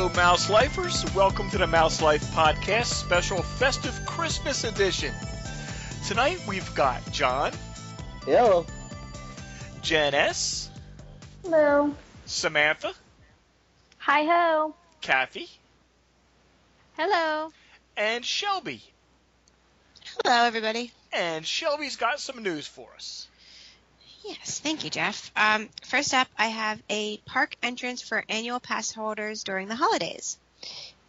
[0.00, 1.04] Hello, Mouse Lifers.
[1.14, 5.12] Welcome to the Mouse Life Podcast special festive Christmas edition.
[6.08, 7.52] Tonight we've got John,
[8.24, 8.64] Hello.
[9.82, 10.70] Jen S,
[11.42, 11.94] Hello.
[12.24, 12.94] Samantha,
[13.98, 14.74] Hi ho.
[15.02, 15.50] Kathy,
[16.96, 17.52] Hello.
[17.94, 18.82] and Shelby.
[20.24, 20.92] Hello, everybody.
[21.12, 23.28] And Shelby's got some news for us.
[24.24, 25.30] Yes, thank you, Jeff.
[25.34, 30.38] Um, first up, I have a park entrance for annual pass holders during the holidays.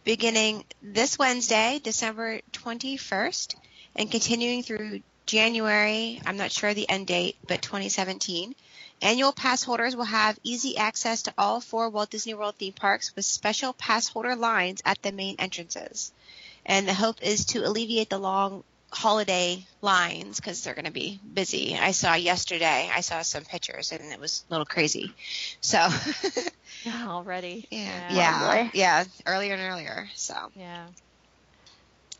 [0.04, 3.54] Beginning this Wednesday, December 21st,
[3.96, 8.54] and continuing through January, I'm not sure the end date, but 2017,
[9.02, 13.14] annual pass holders will have easy access to all four Walt Disney World theme parks
[13.14, 16.12] with special pass holder lines at the main entrances.
[16.64, 21.20] And the hope is to alleviate the long holiday lines because they're going to be
[21.32, 21.76] busy.
[21.78, 25.14] I saw yesterday, I saw some pictures and it was a little crazy.
[25.60, 25.88] So,
[27.08, 27.66] already.
[27.70, 28.58] yeah, Yeah.
[28.70, 30.08] yeah, yeah, earlier and earlier.
[30.14, 30.90] So, Yeah.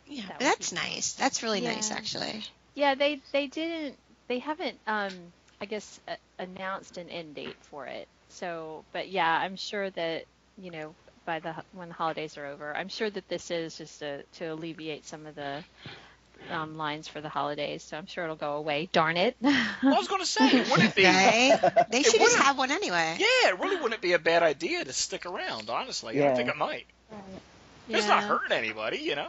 [0.06, 0.82] yeah, That that's be cool.
[0.82, 1.14] nice.
[1.14, 2.44] That's really nice, actually.
[2.74, 7.86] Yeah, they they didn't they haven't um I guess uh, announced an end date for
[7.86, 8.08] it.
[8.28, 12.76] So, but yeah, I'm sure that, you know, by the when the holidays are over,
[12.76, 15.64] I'm sure that this is just to to alleviate some of the
[16.50, 17.82] um, lines for the holidays.
[17.84, 18.88] So I'm sure it'll go away.
[18.92, 19.36] Darn it.
[19.88, 21.04] Well, I was going to say, wouldn't it be?
[21.04, 21.56] Right?
[21.90, 23.16] They should just have one anyway.
[23.18, 25.70] Yeah, it really wouldn't be a bad idea to stick around.
[25.70, 26.34] Honestly, I Yeah.
[26.34, 26.86] think it might.
[27.92, 29.28] It's not hurting anybody, you know.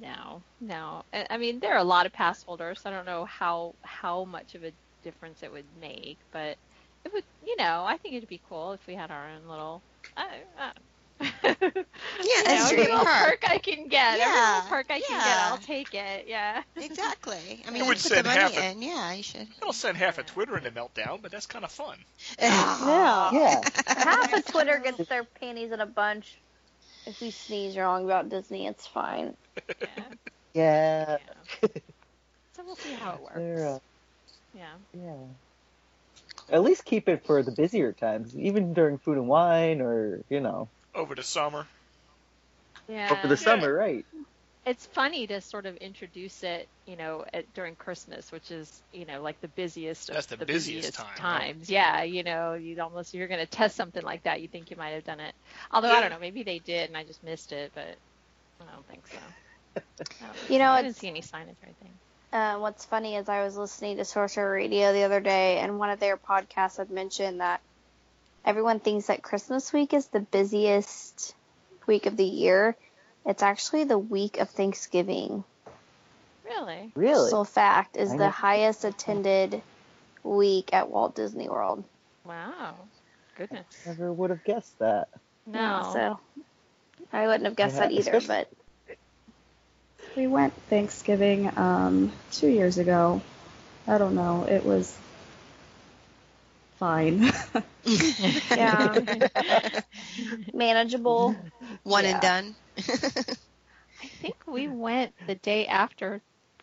[0.00, 1.04] No, no.
[1.12, 2.80] I I mean, there are a lot of pass holders.
[2.82, 6.56] So I don't know how how much of a difference it would make, but
[7.04, 7.24] it would.
[7.44, 9.82] You know, I think it'd be cool if we had our own little.
[10.16, 10.72] I, I,
[11.44, 12.78] Yeah, that's know.
[12.78, 13.40] Every little Perk.
[13.40, 14.18] perk I can get.
[14.18, 15.48] Every Yeah, little perk I can get, yeah.
[15.50, 16.24] I'll take it.
[16.28, 16.62] Yeah.
[16.76, 17.62] Exactly.
[17.66, 18.82] I mean, It would put the send money half a- in.
[18.82, 19.46] Yeah, you should.
[19.58, 21.96] It'll send half of Twitter into meltdown, but that's kind of fun.
[22.40, 23.30] Yeah.
[23.32, 23.60] Yeah.
[23.86, 26.38] Half of Twitter gets their panties in a bunch.
[27.06, 29.36] If we sneeze wrong about Disney, it's fine.
[29.80, 29.86] yeah.
[30.54, 31.16] Yeah.
[31.62, 31.68] yeah.
[32.56, 33.34] So we'll see how it works.
[33.36, 33.78] They're, uh,
[34.56, 34.72] Yeah.
[34.94, 35.16] yeah.
[36.50, 40.40] At least keep it for the busier times, even during food and wine, or you
[40.40, 41.66] know, Over the summer.
[42.88, 43.10] Yeah.
[43.10, 44.04] over the summer, right?
[44.66, 49.04] it's funny to sort of introduce it, you know, at, during Christmas, which is, you
[49.04, 51.16] know, like the busiest of That's the busiest time, right?
[51.16, 51.70] times.
[51.70, 54.76] Yeah, you know, you almost you're going to test something like that, you think you
[54.76, 55.34] might have done it.
[55.70, 57.96] Although I don't know, maybe they did and I just missed it, but
[58.60, 59.82] I don't think so.
[59.98, 60.70] Don't You know, so.
[60.70, 61.90] I didn't see any signage or anything.
[62.32, 65.90] Uh, what's funny is I was listening to Sorcerer Radio the other day, and one
[65.90, 67.60] of their podcasts had mentioned that
[68.44, 71.34] everyone thinks that Christmas week is the busiest
[71.86, 72.76] week of the year.
[73.26, 75.44] It's actually the week of Thanksgiving.
[76.44, 76.92] Really?
[76.94, 77.30] Really?
[77.30, 78.30] So fact is I the know.
[78.30, 79.62] highest attended
[80.22, 81.84] week at Walt Disney World.
[82.24, 82.74] Wow.
[83.36, 83.66] Goodness.
[83.86, 85.08] Never would have guessed that.
[85.46, 85.90] No.
[85.92, 86.20] So
[87.12, 88.48] I wouldn't have guessed Yeah, that either, but
[90.16, 93.20] We went Thanksgiving um, two years ago.
[93.86, 94.44] I don't know.
[94.44, 94.96] It was
[96.84, 97.32] fine.
[98.54, 99.00] Yeah.
[100.52, 101.34] manageable.
[101.84, 102.10] One Yeah.
[102.12, 102.54] and done.
[104.02, 106.20] I think we went the day after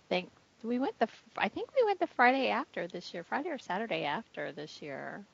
[0.09, 0.29] think
[0.63, 4.03] we went the I think we went the Friday after this year, Friday or Saturday
[4.05, 5.25] after this year.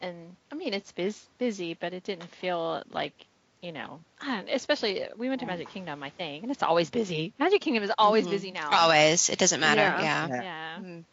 [0.00, 3.14] And I mean it's bus busy, but it didn't feel like
[3.62, 4.00] you know,
[4.52, 7.32] especially we went to Magic Kingdom, I think, and it's always busy.
[7.38, 8.30] Magic Kingdom is always Mhm.
[8.30, 8.70] busy now.
[8.72, 9.28] Always.
[9.30, 9.82] It doesn't matter.
[9.82, 10.02] Yeah.
[10.02, 10.28] Yeah.
[10.28, 10.42] Yeah.
[10.42, 10.78] Yeah.
[10.80, 11.04] Mm.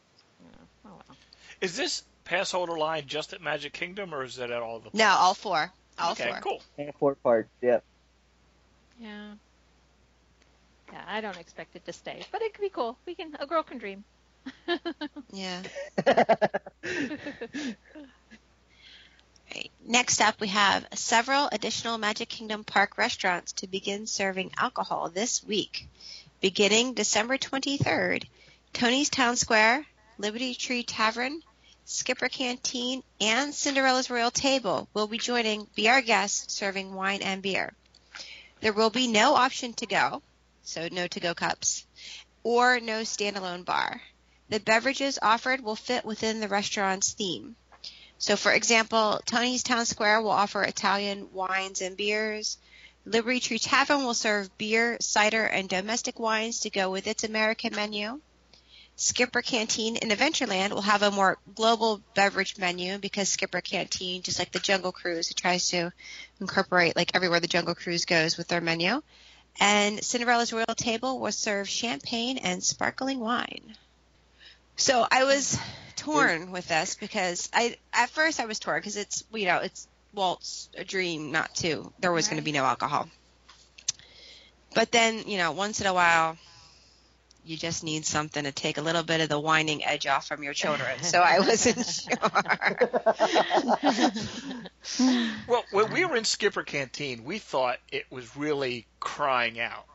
[0.86, 1.18] Oh well.
[1.62, 4.90] Is this pass holder line just at Magic Kingdom, or is it at all the?
[4.94, 5.72] No, all four.
[5.98, 6.40] All okay, four.
[6.42, 6.62] cool.
[6.78, 7.50] And four parts.
[7.62, 7.84] Yep.
[9.00, 9.34] Yeah.
[10.92, 12.98] Yeah, I don't expect it to stay, but it could be cool.
[13.06, 14.04] We can a girl can dream.
[15.32, 15.64] Yeah.
[19.54, 19.72] Right.
[19.86, 25.44] Next up, we have several additional Magic Kingdom Park restaurants to begin serving alcohol this
[25.44, 25.88] week.
[26.42, 28.26] Beginning December 23rd,
[28.74, 29.86] Tony's Town Square,
[30.18, 31.42] Liberty Tree Tavern,
[31.88, 37.44] Skipper Canteen, and Cinderella's Royal Table will be joining Be Our Guests serving wine and
[37.44, 37.74] beer.
[38.62, 40.24] There will be no option to go,
[40.64, 41.86] so no to go cups,
[42.42, 44.02] or no standalone bar.
[44.50, 47.56] The beverages offered will fit within the restaurant's theme.
[48.18, 52.58] So, for example, Tony's Town Square will offer Italian wines and beers.
[53.06, 57.76] Liberty Tree Tavern will serve beer, cider, and domestic wines to go with its American
[57.76, 58.22] menu.
[58.98, 64.40] Skipper Canteen in Adventureland will have a more global beverage menu because Skipper Canteen, just
[64.40, 65.92] like the Jungle Cruise, it tries to
[66.40, 69.02] incorporate like everywhere the Jungle Cruise goes with their menu.
[69.60, 73.76] And Cinderella's Royal Table will serve champagne and sparkling wine.
[74.78, 75.58] So I was
[75.96, 79.88] torn with this because I at first I was torn because it's you know it's
[80.14, 81.92] Walt's a dream not to.
[82.00, 83.10] There was going to be no alcohol.
[84.74, 86.38] But then, you know, once in a while,
[87.46, 90.44] you just need something to take a little bit of the whining edge off from
[90.44, 91.00] your children.
[91.06, 92.18] So I wasn't sure.
[95.48, 99.86] Well, when we were in Skipper Canteen, we thought it was really crying out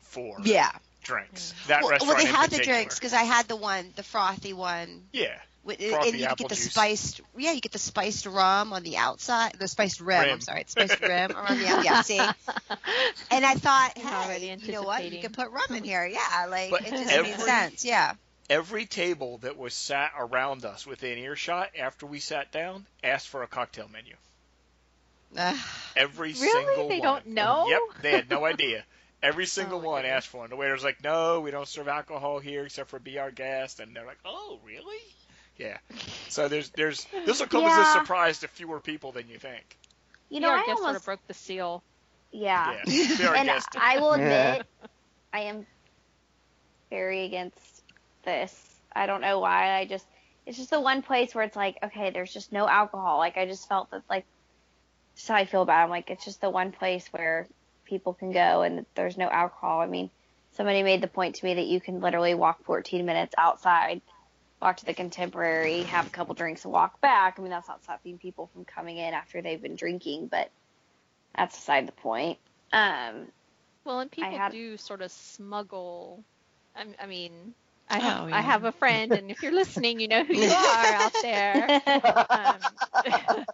[0.00, 0.70] for yeah.
[1.02, 1.54] drinks.
[1.68, 4.02] That Well, restaurant well, they in had the drinks because I had the one, the
[4.02, 5.02] frothy one.
[5.12, 6.70] Yeah, With, Frothy and you apple get the juice.
[6.70, 10.20] spiced, yeah, you get the spiced rum on the outside, the spiced rim.
[10.22, 10.30] Rim.
[10.34, 11.84] I'm sorry, it's spiced rim around the outside.
[11.84, 12.20] Yeah, see.
[13.30, 15.00] And I thought, hey, you know what?
[15.00, 15.22] You anticipating.
[15.22, 16.06] could put rum in here.
[16.06, 17.84] Yeah, like But it just every- made sense.
[17.84, 18.14] Yeah.
[18.48, 23.42] every table that was sat around us within earshot after we sat down asked for
[23.42, 24.14] a cocktail menu.
[25.36, 25.56] Ugh.
[25.96, 26.64] Every Really?
[26.66, 27.22] single They one.
[27.24, 27.66] don't know?
[27.68, 28.84] Yep, they had no idea.
[29.22, 30.16] Every oh single Oh, my one goodness.
[30.18, 30.50] asked for one.
[30.50, 33.94] The waiter's like, "No, we don't serve alcohol here except for be our guest," and
[33.96, 35.00] they're like, "Oh, really?"
[35.58, 35.78] Yeah.
[36.28, 39.64] So there's there's this will come as a surprise to fewer people than you think.
[40.28, 41.82] You know, yeah, I I guess sort of broke the seal.
[42.32, 42.74] yeah.
[42.86, 43.32] Yeah.
[43.36, 43.50] And.
[43.76, 44.54] I will Yeah.
[44.54, 44.66] admit,
[45.32, 45.66] I am
[46.90, 47.82] very against
[48.24, 48.52] this.
[48.94, 49.78] I don't know why.
[49.78, 50.06] I just
[50.46, 53.18] it's just the one place where it's like, okay, there's just no alcohol.
[53.18, 54.24] Like I just felt that like
[55.16, 55.80] just how I feel about.
[55.80, 55.84] It.
[55.84, 57.46] I'm like it's just the one place where
[57.86, 59.80] people can go and there's no alcohol.
[59.80, 60.10] I mean,
[60.52, 64.00] somebody made the point to me that you can literally walk 14 minutes outside,
[64.60, 67.38] walk to the Contemporary, have a couple drinks, and walk back.
[67.38, 70.50] I mean, that's not stopping people from coming in after they've been drinking, but
[71.36, 72.38] that's beside the point.
[72.72, 73.28] Um,
[73.84, 76.24] Well, and people had- do sort of smuggle.
[76.74, 77.54] I, I mean,
[77.88, 80.48] I have Oh, I have a friend, and if you're listening, you know who you
[80.52, 81.70] are out there.
[82.30, 82.58] Um,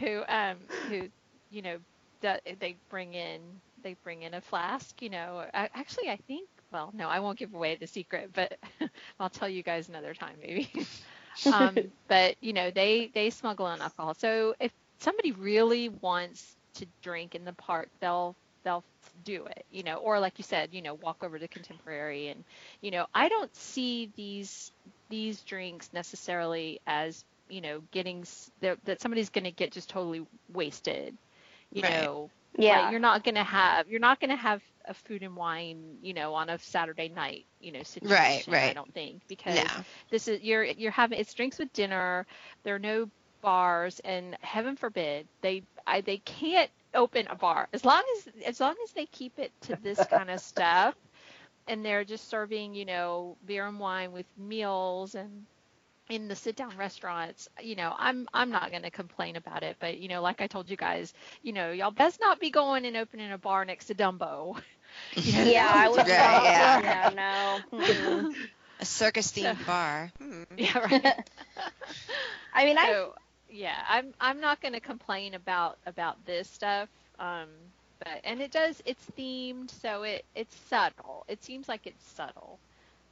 [0.00, 1.08] who um who
[1.50, 1.78] you know
[2.20, 5.00] do, they bring in they bring in a flask.
[5.02, 6.48] You know, I, actually, I think.
[6.72, 8.58] Well, no, I won't give away the secret, but
[9.20, 10.68] I'll tell you guys another time, maybe.
[11.50, 14.14] um, but you know, they they smuggle in alcohol.
[14.14, 18.84] So if somebody really wants to drink in the park, they'll they'll
[19.24, 22.44] do it, you know, or like you said, you know, walk over to Contemporary and,
[22.80, 24.72] you know, I don't see these
[25.10, 28.24] these drinks necessarily as, you know, getting
[28.60, 31.16] that somebody's going to get just totally wasted,
[31.72, 31.94] you Right.
[31.94, 32.30] know.
[32.58, 32.72] yeah.
[32.72, 35.98] Like, you're not going to have you're not going to have a food and wine,
[36.02, 38.54] you know, on a Saturday night, you know, situation.
[38.58, 38.70] I right.
[38.70, 39.84] I don't think because No.
[40.10, 42.26] this is you're you're having it's drinks with dinner.
[42.64, 43.10] There are no
[43.42, 48.60] bars, and heaven forbid they I, they can't open a bar as long as as
[48.60, 50.94] long as they keep it to this kind of stuff,
[51.66, 55.46] and they're just serving you know beer and wine with meals and
[56.08, 59.76] in the sit down restaurants you know i'm i'm not going to complain about it
[59.80, 62.84] but you know like i told you guys you know y'all best not be going
[62.84, 64.60] and opening a bar next to dumbo
[65.16, 65.98] Yeah, I would.
[65.98, 67.12] Right, yeah.
[67.14, 67.60] yeah.
[67.72, 68.32] No.
[68.80, 70.10] A circus themed bar.
[70.18, 70.42] Hmm.
[70.56, 71.30] yeah right
[72.52, 73.08] I mean, I
[73.48, 76.88] yeah, I'm I'm not going to complain about about this stuff.
[77.18, 77.48] Um,
[78.00, 81.24] but and it does it's themed, so it it's subtle.
[81.28, 82.58] It seems like it's subtle.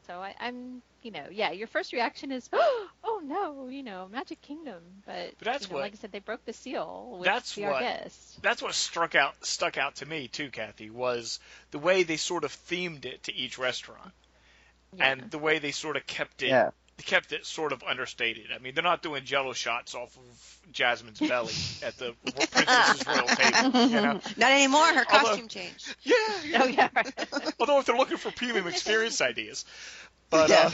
[0.07, 4.41] So I, I'm you know yeah, your first reaction is oh no, you know Magic
[4.43, 7.25] Kingdom, but, But that's you know, what- like I said, they broke the seal with
[7.25, 8.43] That's Be Our what- Guest.
[8.43, 11.39] That's what struck out stuck out to me too, Kathy, was
[11.71, 14.13] the way they sort of themed it to each restaurant.
[14.97, 15.13] Yeah.
[15.13, 16.71] And the way they sort of kept it Yeah.
[17.03, 18.47] Kept it sort of understated.
[18.55, 21.53] I mean, they're not doing jello shots off of Jasmine's belly
[21.85, 22.15] at the
[22.51, 24.21] princess's royal table, you know.
[24.37, 24.87] Not anymore.
[24.87, 25.95] Her Although- costume changed.
[26.03, 26.15] Yeah,
[26.63, 27.53] oh yeah, right.
[27.61, 29.65] Although if they're looking for premium experience ideas,
[30.31, 30.71] but uh,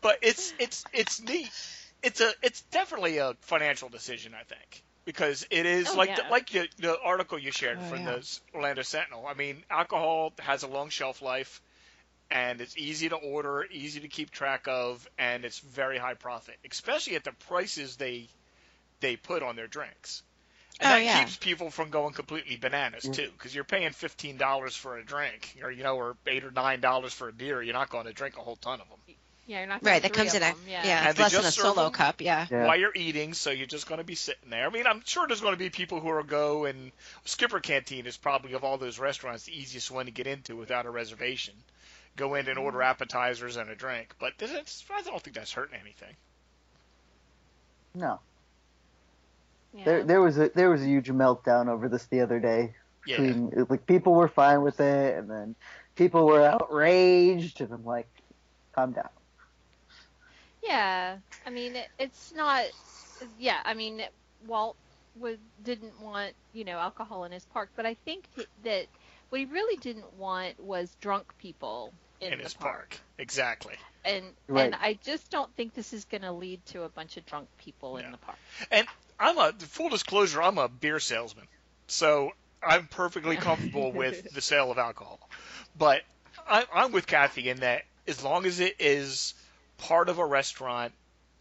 [0.00, 1.50] but it's it's it's neat.
[2.02, 6.16] It's a it's definitely a financial decision, I think, because it is Oh, like yeah.
[6.24, 8.16] the, like you, the article you shared Oh, from yeah.
[8.16, 9.26] the Orlando Sentinel.
[9.26, 11.60] I mean, alcohol has a long shelf life,
[12.30, 16.56] and it's easy to order, easy to keep track of, and it's very high profit,
[16.70, 18.28] especially at the prices they
[19.00, 20.22] they put on their drinks.
[20.80, 21.20] And Oh, that yeah.
[21.20, 25.56] keeps people from going completely bananas too, because you're paying fifteen dollars for a drink,
[25.62, 27.62] or you know, or eight or nine dollars for a beer.
[27.62, 28.98] You're not going to drink a whole ton of them
[29.46, 31.00] yeah, you're not Right, that comes in a yeah, yeah.
[31.00, 32.20] And it's less than a solo cup.
[32.20, 32.46] Yeah.
[32.50, 32.66] Yeah.
[32.66, 34.66] while you're eating, so you're just going to be sitting there.
[34.66, 36.90] I mean, I'm sure there's going to be people who are go and
[37.24, 40.84] Skipper Canteen is probably of all those restaurants the easiest one to get into without
[40.86, 41.54] a reservation.
[42.16, 45.78] Go in and order appetizers and a drink, but it's, I don't think that's hurting
[45.78, 46.14] anything.
[47.94, 48.20] No.
[49.74, 49.84] Yeah.
[49.84, 52.74] There, there was a there was a huge meltdown over this the other day.
[53.06, 53.34] Yeah.
[53.68, 55.54] Like people were fine with it, and then
[55.94, 58.08] people were outraged, and I'm like,
[58.72, 59.08] calm down.
[60.62, 62.64] Yeah, I mean it, it's not.
[63.38, 64.02] Yeah, I mean
[64.46, 64.76] Walt
[65.16, 68.86] would didn't want you know alcohol in his park, but I think that, that
[69.28, 72.74] what he really didn't want was drunk people in, in his park.
[72.74, 73.00] park.
[73.18, 73.74] Exactly.
[74.04, 74.66] And Right.
[74.66, 77.48] and I just don't think this is going to lead to a bunch of drunk
[77.58, 78.38] people in the park.
[78.70, 78.86] And
[79.18, 80.42] I'm a full disclosure.
[80.42, 81.46] I'm a beer salesman,
[81.88, 82.32] so
[82.62, 85.18] I'm perfectly comfortable with the sale of alcohol.
[85.76, 86.02] But
[86.48, 89.34] I, I'm with Kathy in that as long as it is
[89.78, 90.92] part of a restaurant.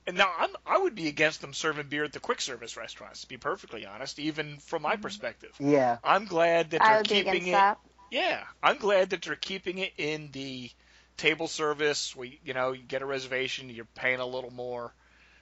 [0.08, 3.22] And now I'm, I would be against them serving beer at the quick service restaurants,
[3.22, 5.02] to be perfectly honest, even from my mm-hmm.
[5.02, 5.52] perspective.
[5.60, 5.98] Yeah.
[6.04, 7.52] I'm glad that they're keeping it.
[7.52, 7.80] that.
[8.12, 10.70] Yeah, I'm glad that they're keeping it in the
[11.18, 12.16] table service.
[12.16, 14.94] We, you know, you get a reservation, you're paying a little more.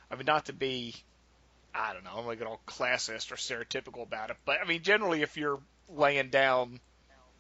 [0.10, 0.96] I mean, not to be,
[1.74, 4.82] I don't know, I'm gonna get all classist or stereotypical about it, but I mean,
[4.82, 6.80] generally, if you're laying down,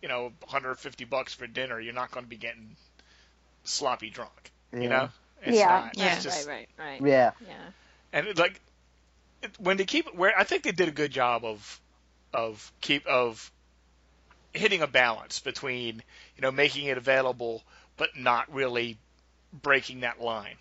[0.01, 2.75] you know, 150 bucks for dinner, you're not going to be getting
[3.63, 4.51] sloppy drunk.
[4.73, 4.79] Yeah.
[4.79, 5.09] You know,
[5.41, 5.67] it's Yeah.
[5.67, 5.97] not.
[5.97, 6.15] Yeah.
[6.15, 7.09] It's just, right, right, right.
[7.09, 7.31] Yeah.
[7.47, 7.53] Yeah.
[8.11, 8.59] and it, like
[9.41, 11.79] it, when they keep it where I think they did a good job of
[12.33, 13.49] of keep of
[14.53, 16.03] hitting a balance between
[16.35, 17.63] you know making it available
[17.97, 18.97] but not really
[19.61, 20.55] breaking that line.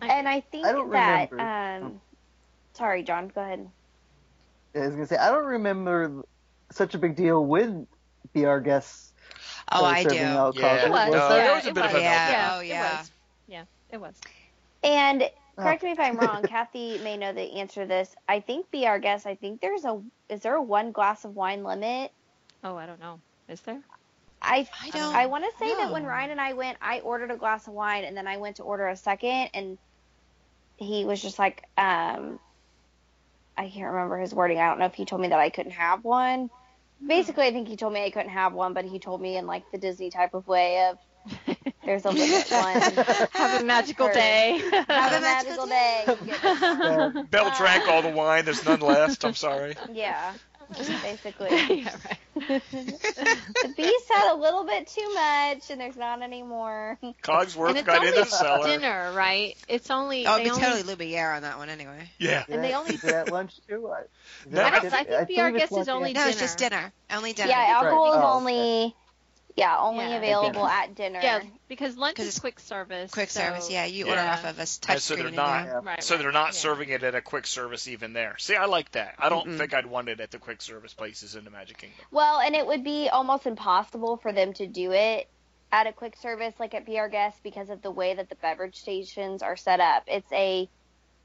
[0.00, 1.30] And I think I don't that.
[1.32, 1.86] remember.
[1.86, 2.00] Um,
[2.74, 3.28] sorry, John.
[3.28, 3.68] Go ahead.
[4.74, 6.24] I was gonna say I don't remember
[6.70, 7.86] such a big deal with
[8.32, 9.12] Be Our Guest's
[9.72, 10.16] Oh, uh, I do.
[10.16, 10.76] alcohol.
[10.76, 10.86] Yeah.
[10.86, 11.10] It was.
[11.12, 11.28] No, there?
[11.28, 12.00] there yeah, was a it bit of was.
[12.00, 12.30] a Yeah.
[12.30, 12.98] Yeah, Oh, it yeah.
[12.98, 13.10] was.
[13.48, 14.14] Yeah, it was.
[14.82, 15.22] And
[15.58, 15.62] Oh.
[15.62, 16.44] correct me if I'm wrong.
[16.44, 18.14] Kathy may know the answer to this.
[18.28, 19.26] I think be our guest.
[19.26, 20.00] I think there's a.
[20.28, 22.12] Is there a one glass of wine limit?
[22.62, 23.20] Oh, I don't know.
[23.48, 23.80] Is there?
[24.42, 25.14] I I don't.
[25.14, 26.04] I want to say that when.
[26.04, 28.62] Ryan and I went, I ordered a glass of wine and then I went to
[28.62, 29.78] order a second, and
[30.76, 32.38] he was just like, um,
[33.56, 34.58] I can't remember his wording.
[34.58, 36.48] I don't know if he told me that I couldn't have one.
[37.06, 39.46] Basically, I think he told me I couldn't have one, but he told me in
[39.46, 40.98] like the Disney type of way of
[41.84, 42.80] there's a limit one.
[43.32, 44.58] Have a magical Or- day.
[44.88, 46.04] Have a a magical magical day.
[46.06, 47.14] You get this one.
[47.16, 47.22] Yeah.
[47.30, 48.44] Belle drank all the wine.
[48.46, 49.24] There's none left.
[49.24, 49.74] I'm sorry.
[49.92, 50.32] Yeah,
[51.02, 51.48] basically.
[51.50, 52.18] yeah, right.
[52.70, 56.98] the beast had a little bit too much, and there's not any more.
[57.02, 58.66] and Cogsworth it's got only into the cellar.
[58.66, 59.56] dinner, right?
[59.68, 60.26] It's only.
[60.26, 62.08] Oh, they it'd be only, totally Lumiere on that one anyway.
[62.18, 62.42] Yeah.
[62.42, 63.90] Is And they only- is it at lunch too?
[63.90, 64.02] I,
[64.48, 66.58] No, I don't- I think think BR it's guest is lunch, only No, it's just
[66.58, 66.92] dinner.
[67.10, 67.48] Only dinner.
[67.50, 68.96] Yeah, alcohol is Oh, only.
[69.60, 70.16] Yeah, only Yeah.
[70.16, 71.20] available At at dinner.
[71.22, 73.10] Yeah, because lunch is quick service.
[73.10, 73.70] Quick so- service.
[73.70, 74.10] Yeah, you Yeah.
[74.12, 75.80] order off of a touch And so they're not- Yeah.
[75.82, 76.50] Right, So they're not yeah.
[76.52, 78.36] serving it at a quick service even there.
[78.38, 79.16] See, I like that.
[79.18, 79.58] I don't Mm-mm.
[79.58, 81.98] think I'd want it at the quick service places in the Magic Kingdom.
[82.10, 85.28] Well, and it would be almost impossible for them to do it
[85.70, 88.36] at a quick service like at Be Our Guest because of the way that the
[88.36, 90.04] beverage stations are set up.
[90.06, 90.68] It's a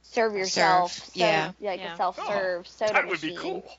[0.01, 1.51] serve yourself, Serve, so- yeah.
[1.61, 1.93] like Yeah.
[1.93, 3.29] a self-serve oh, soda That would machine.
[3.29, 3.77] be cool.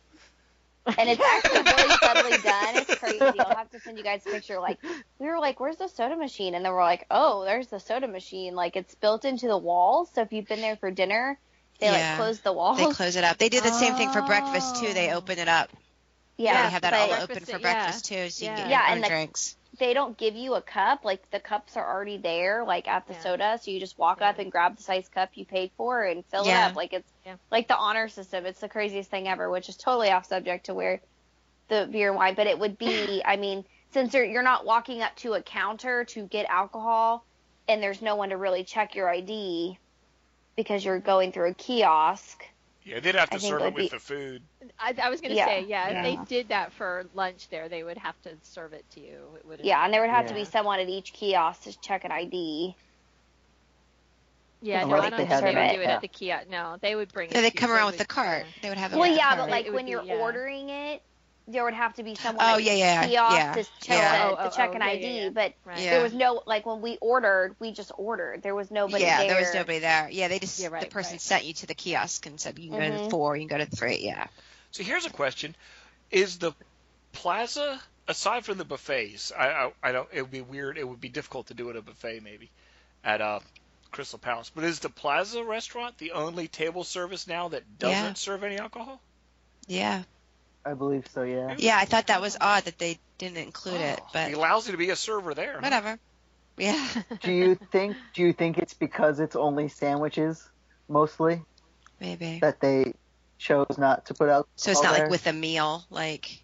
[0.99, 2.77] And it's actually really subtly done.
[2.77, 3.41] It's crazy.
[3.41, 4.59] I'll have to send you guys a picture.
[4.61, 4.79] Like
[5.19, 8.09] we were like, "Where's the soda machine?" And then we're like, "Oh, there's the soda
[8.09, 8.55] machine.
[8.55, 10.11] Like it's built into the walls.
[10.15, 11.39] So if you've been there for dinner,
[11.81, 11.93] they Yeah.
[12.11, 12.79] like close the walls.
[12.79, 13.39] They close it up.
[13.39, 14.93] They did the same thing for breakfast too.
[14.93, 15.17] They Oh.
[15.19, 15.71] open it up.
[16.39, 17.59] yeah, they have that all open for yeah.
[17.59, 19.57] breakfast too, so you can get Yeah, your and own the- drinks.
[19.79, 21.05] They don't give you a cup.
[21.05, 23.21] Like the cups are already there, like at the Yeah.
[23.21, 23.59] soda.
[23.63, 24.31] So you just walk Yeah.
[24.31, 26.59] up and grab the size cup you paid for and fill Yeah.
[26.59, 26.77] it up.
[26.77, 27.13] Like it's
[27.51, 28.47] like the honor system.
[28.47, 31.01] It's the craziest thing ever, which is totally off subject to where
[31.69, 32.35] the beer and wine.
[32.35, 36.05] But it would be, I mean, since you're, you're not walking up to a counter
[36.07, 37.27] to get alcohol,
[37.69, 39.79] and there's no one to really check your ID
[40.57, 42.45] because you're going through a kiosk.
[42.87, 44.43] Yeah, they'd have to serve it it with be- the food.
[44.79, 45.47] I, I was gonna Yeah.
[45.47, 46.05] say, yeah, Yeah.
[46.05, 49.19] if they did that for lunch there, they would have to serve it to you.
[49.53, 52.13] It Yeah, and there would have to be someone at each kiosk to check an
[52.13, 52.77] ID.
[54.63, 55.95] Yeah, no, I don't they think they have would it, do it yeah.
[55.97, 56.49] at the kiosk.
[56.49, 57.35] No, they would bring it.
[57.35, 57.61] So they to you.
[57.61, 58.47] come around with the cart.
[58.63, 59.39] They would have it Well, yeah, cart.
[59.39, 60.15] but like It when be- you're yeah.
[60.15, 61.03] ordering it,
[61.49, 64.29] there would have to be someone Oh, at yeah, yeah, kiosk yeah, to check, yeah.
[64.31, 65.03] the, Oh, to check oh, an yeah, ID.
[65.07, 65.31] yeah, yeah.
[65.31, 65.79] But Right.
[65.79, 65.91] Yeah.
[65.91, 68.43] there was no like when we ordered, we just ordered.
[68.43, 69.29] There was nobody yeah, there.
[69.29, 70.09] there was nobody there.
[70.11, 71.21] Yeah, they just Yeah, right, the person right.
[71.21, 73.11] sent you to the kiosk and said you can go to Mhm.
[73.11, 73.99] four, you can go to three.
[73.99, 74.27] Yeah.
[74.73, 75.55] So here's a question:
[76.11, 76.53] Is the
[77.13, 79.33] plaza aside from the buffets?
[79.37, 80.09] I, I I don't.
[80.13, 80.79] It would be weird.
[80.79, 82.51] It would be difficult to do at a buffet maybe
[83.05, 83.41] at uh,
[83.93, 84.51] Crystal Palace.
[84.55, 88.13] But is the Plaza restaurant the only table service now that doesn't Yeah.
[88.15, 89.01] serve any alcohol?
[89.69, 90.03] Yeah.
[90.67, 91.23] I believe so.
[91.23, 91.55] Yeah.
[91.59, 94.67] Yeah, I thought that was odd that they didn't include it, Oh, but he allows
[94.67, 95.61] you to be a server there.
[95.61, 95.99] whatever.
[96.57, 96.89] Yeah.
[97.23, 97.97] do you think?
[98.15, 100.49] Do you think it's because it's only sandwiches
[100.89, 101.43] mostly
[102.01, 102.39] Maybe.
[102.41, 102.95] that they
[103.39, 104.49] chose not to put out?
[104.57, 106.39] So it's not like with a meal, like, It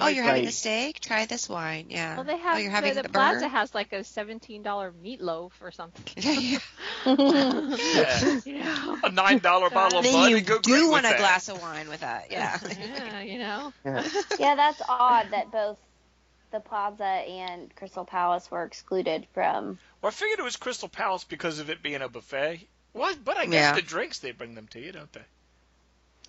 [0.00, 0.26] oh, you're be.
[0.26, 0.46] having Right.
[0.46, 1.00] the steak?
[1.00, 1.86] Try this wine.
[1.90, 2.16] Yeah.
[2.16, 2.54] Well, they oh, have.
[2.56, 3.48] oh, you're the, having the, the, plaza burger?
[3.48, 6.04] has like a seventeen dollar meatloaf or something.
[6.16, 6.58] yeah.
[7.06, 8.40] Yeah.
[8.44, 8.98] you know.
[9.04, 11.18] a nine dollar bottle of Then Bud you go do want a that.
[11.18, 12.28] glass of wine with that.
[12.30, 12.58] Yeah.
[12.78, 13.72] yeah, you know.
[13.84, 14.04] Yeah.
[14.38, 15.78] yeah, that's odd that both
[16.50, 19.78] the Plaza and Crystal Palace were excluded from.
[20.00, 22.66] Well, I figured it was Crystal Palace because of it being a buffet.
[22.94, 23.72] Well, but I guess Yeah.
[23.74, 25.22] the drinks they bring them to you, don't they?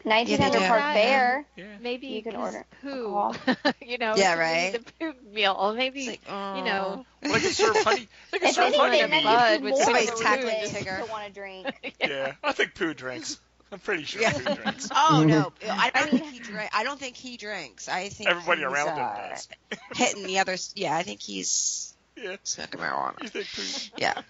[0.04, 0.66] 1900 do.
[0.68, 0.94] Park Yeah.
[0.94, 1.46] Fair.
[1.56, 1.66] Yeah.
[1.82, 3.32] Maybe You can order Pooh.
[3.86, 4.16] you know.
[4.16, 4.72] yeah, we right.
[4.74, 5.56] need The Pooh meal.
[5.58, 6.58] Or maybe It's like, oh.
[6.58, 7.06] you know.
[7.24, 8.08] Well, they can serve honey.
[8.32, 9.60] They can If serve anything, honey that.
[9.60, 11.06] Bud with more somebody's of a tackling reason Tigger.
[11.06, 11.68] to want to drink.
[12.02, 13.40] Yeah, I think Pooh drinks.
[13.72, 14.38] I'm pretty sure Yeah.
[14.38, 14.90] he drinks.
[14.96, 16.70] Oh no, I don't think he drink.
[16.74, 17.88] I don't think he drinks.
[17.90, 19.48] I think Everybody he's, around him uh, does.
[19.96, 20.74] Hitting the others.
[20.76, 22.36] Yeah, I think he's Yeah.
[22.44, 23.22] smoking marijuana.
[23.24, 24.22] You think Pooh- Yeah.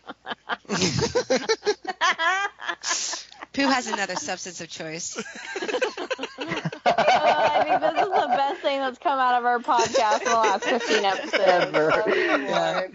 [3.54, 5.18] Pooh has another substance of choice.
[5.18, 5.22] Uh,
[6.86, 10.34] I think this is the best thing that's come out of our podcast in the
[10.34, 11.40] last 15 episodes.
[11.40, 11.92] Ever.
[11.94, 12.88] Oh, Yeah.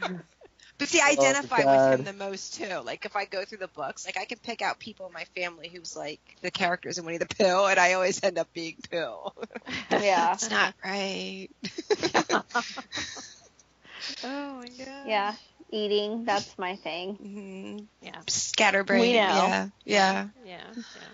[0.78, 2.80] But see, I Oh, identify with him the most too.
[2.84, 5.24] Like if I go through the books, like I can pick out people in my
[5.36, 8.76] family who's like the characters in Winnie the Pooh, and I always end up being
[8.90, 9.16] Pooh.
[9.90, 10.34] Yeah.
[10.34, 11.48] It's not right.
[14.24, 15.06] Oh my god.
[15.06, 15.34] Yeah.
[15.70, 17.14] Eating, that's my thing.
[17.14, 18.20] hmm Yeah.
[18.26, 19.00] Scatterbrain.
[19.00, 19.18] We know.
[19.18, 19.68] Yeah.
[19.84, 20.26] Yeah.
[20.46, 20.60] Yeah.
[20.94, 21.08] yeah.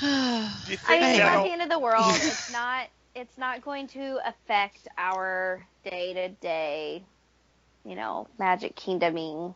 [0.66, 2.14] Do you I think mean, it's not the end of the world.
[2.22, 2.86] It's not.
[3.14, 7.02] It's not going to affect our day to day,
[7.84, 9.54] you know, Magic Kingdoming.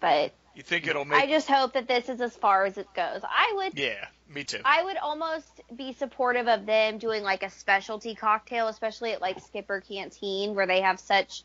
[0.00, 3.20] But you think it'll I just hope that this is as far as it goes.
[3.22, 3.78] I would.
[3.78, 4.58] Yeah, me too.
[4.64, 9.40] I would almost be supportive of them doing like a specialty cocktail, especially at like
[9.40, 11.44] Skipper Canteen, where they have such.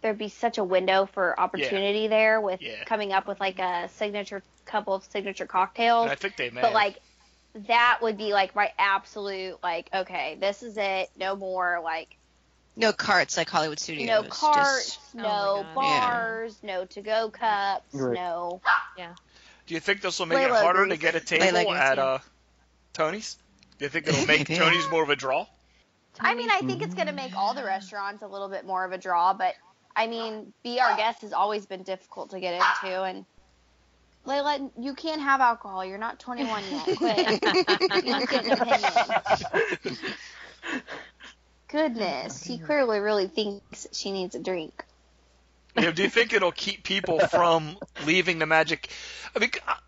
[0.00, 2.84] There'd be such a window for opportunity there with Yeah.
[2.84, 6.04] coming up with like a signature couple of signature cocktails.
[6.04, 6.60] And I think they may.
[6.60, 6.98] But like
[7.66, 12.16] that would be like my absolute like okay, this is it, no more like
[12.76, 14.06] No carts like Hollywood Studios.
[14.06, 15.74] no just- carts, Oh my no Yeah.
[15.74, 18.14] bars, no to go cups, Right.
[18.14, 18.60] no.
[18.96, 19.14] Yeah.
[19.66, 20.98] Do you think this will make it Layla harder agrees.
[20.98, 22.18] to get a table Layla at uh,
[22.92, 23.36] Tony's?
[23.78, 25.46] Do you think it'll make Tony's more of a draw?
[26.20, 28.92] I mean, I think it's gonna make all the restaurants a little bit more of
[28.92, 29.54] a draw, but
[29.98, 33.24] I mean, be our guest has always been difficult to get into, and
[34.26, 35.84] Layla, you can't have alcohol.
[35.84, 36.84] You're not 21 yet.
[36.98, 37.18] Quit.
[38.04, 39.96] you get an opinion.
[41.68, 44.84] Goodness, he clearly really thinks she needs a drink.
[45.76, 48.88] You know, do you think it'll keep people from leaving the Magic?
[49.34, 49.78] I mean, I-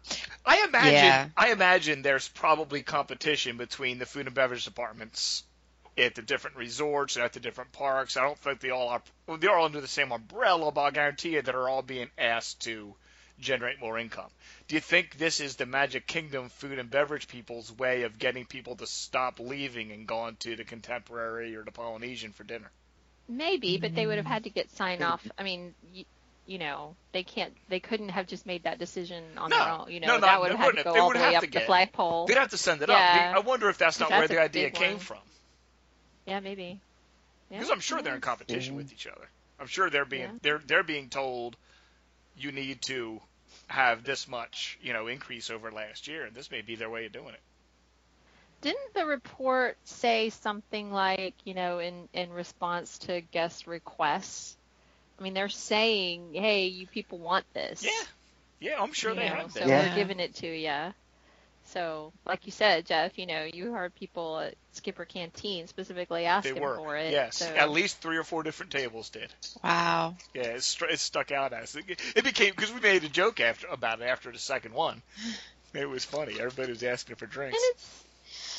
[0.44, 0.92] I imagine.
[0.94, 1.28] Yeah.
[1.36, 5.44] I imagine there's probably competition between the food and beverage departments
[5.98, 8.16] at the different resorts and at the different parks.
[8.16, 9.02] I don't think they all are.
[9.38, 12.62] They're all under the same umbrella, but I guarantee you that are all being asked
[12.62, 12.94] to
[13.38, 14.30] generate more income.
[14.68, 18.44] Do you think this is the Magic Kingdom food and beverage people's way of getting
[18.44, 22.70] people to stop leaving and going to the Contemporary or the Polynesian for dinner?
[23.28, 25.26] Maybe, but they would have had to get sign off.
[25.38, 26.04] I mean, you,
[26.46, 27.54] you know, they can't.
[27.68, 29.58] They couldn't have just made that decision on No.
[29.58, 29.90] their own.
[29.92, 31.00] You know, No, no, that would have had to go.
[31.00, 32.26] All the way up to the get- flagpole.
[32.26, 33.32] They'd have to send it Yeah.
[33.36, 33.36] up.
[33.36, 34.98] I wonder if that's not where the idea came one.
[34.98, 35.18] from.
[36.26, 36.80] Yeah, maybe.
[37.50, 37.58] Yeah.
[37.58, 38.28] Because I'm sure they're in mm-hmm.
[38.28, 38.94] competition with mm-hmm.
[38.94, 39.28] each other.
[39.58, 40.38] I'm sure they're being Yeah.
[40.42, 41.56] they're they're being told
[42.36, 43.20] you need to
[43.66, 47.06] have this much, you know, increase over last year, and this may be their way
[47.06, 47.40] of doing it.
[48.62, 54.56] Didn't the report say something like, you know, in in response to guest requests?
[55.18, 59.28] I mean, they're saying, "Hey, you people want this." Yeah, yeah, I'm sure you they
[59.28, 59.68] know, have so that.
[59.68, 59.88] Yeah.
[59.88, 60.94] we're giving it to you.
[61.72, 66.26] So, like you said, Jeff, you know, you heard people at Skipper Canteen specifically They
[66.26, 67.12] asking for it.
[67.12, 69.32] yes, so- at least three or four different tables did.
[69.62, 70.16] Wow.
[70.34, 71.84] Yeah, it, str- it stuck out as it,
[72.16, 75.00] it became because we made a joke after about it after the second one.
[75.72, 76.34] It was funny.
[76.40, 77.56] Everybody was asking for drinks.
[77.56, 78.04] and it's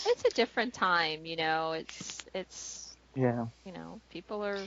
[0.07, 1.73] it's a different time, you know.
[1.73, 3.47] It's it's Yeah.
[3.65, 4.57] you know, people are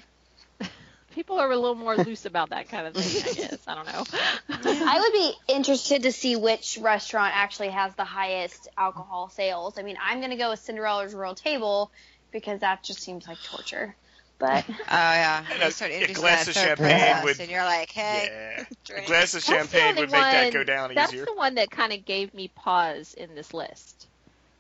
[1.15, 3.23] people are a little more loose about that kind of thing.
[3.31, 4.05] I guess I don't know.
[4.87, 9.79] I would be interested to see which restaurant actually has the highest alcohol sales.
[9.79, 11.91] I mean, I'm gonna go with Cinderella's Royal Table
[12.33, 13.95] because that just seems like torture.
[14.39, 15.45] But Oh yeah.
[15.53, 18.97] And They a- start a introducing glass of champagne would- and you're like, hey, yeah,
[18.97, 21.25] a glass of champagne would make that go down That's easier.
[21.25, 24.09] That's the one that kind of gave me pause in this list.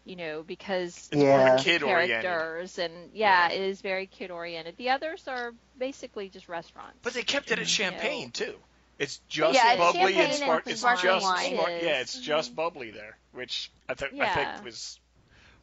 [0.04, 1.54] You know, because It's more of Yeah.
[1.56, 2.22] a kid oriented.
[2.22, 4.76] characters and yeah, it is very kid oriented.
[4.76, 6.98] The others are basically just restaurants.
[7.02, 7.68] But they kept it at You know.
[7.90, 8.54] champagne too.
[8.98, 10.62] It's just Yeah, bubbly champagne and and.
[10.66, 11.54] It's sparkling just wine.
[11.54, 12.56] smart- yeah, it's just mm-hmm.
[12.56, 15.00] bubbly there, which I think I think was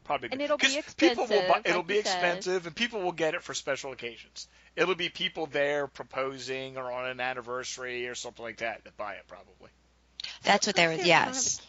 [0.03, 0.45] probably And good.
[0.45, 2.13] it'll be 'Cause people will buy, expensive, it'll like be you said.
[2.15, 4.47] expensive, and people will get it for special occasions.
[4.75, 9.13] It'll be people there proposing or on an anniversary or something like that that buy
[9.13, 9.69] it probably.
[10.43, 10.93] That's what they were.
[10.93, 11.61] If you don't have a Yes.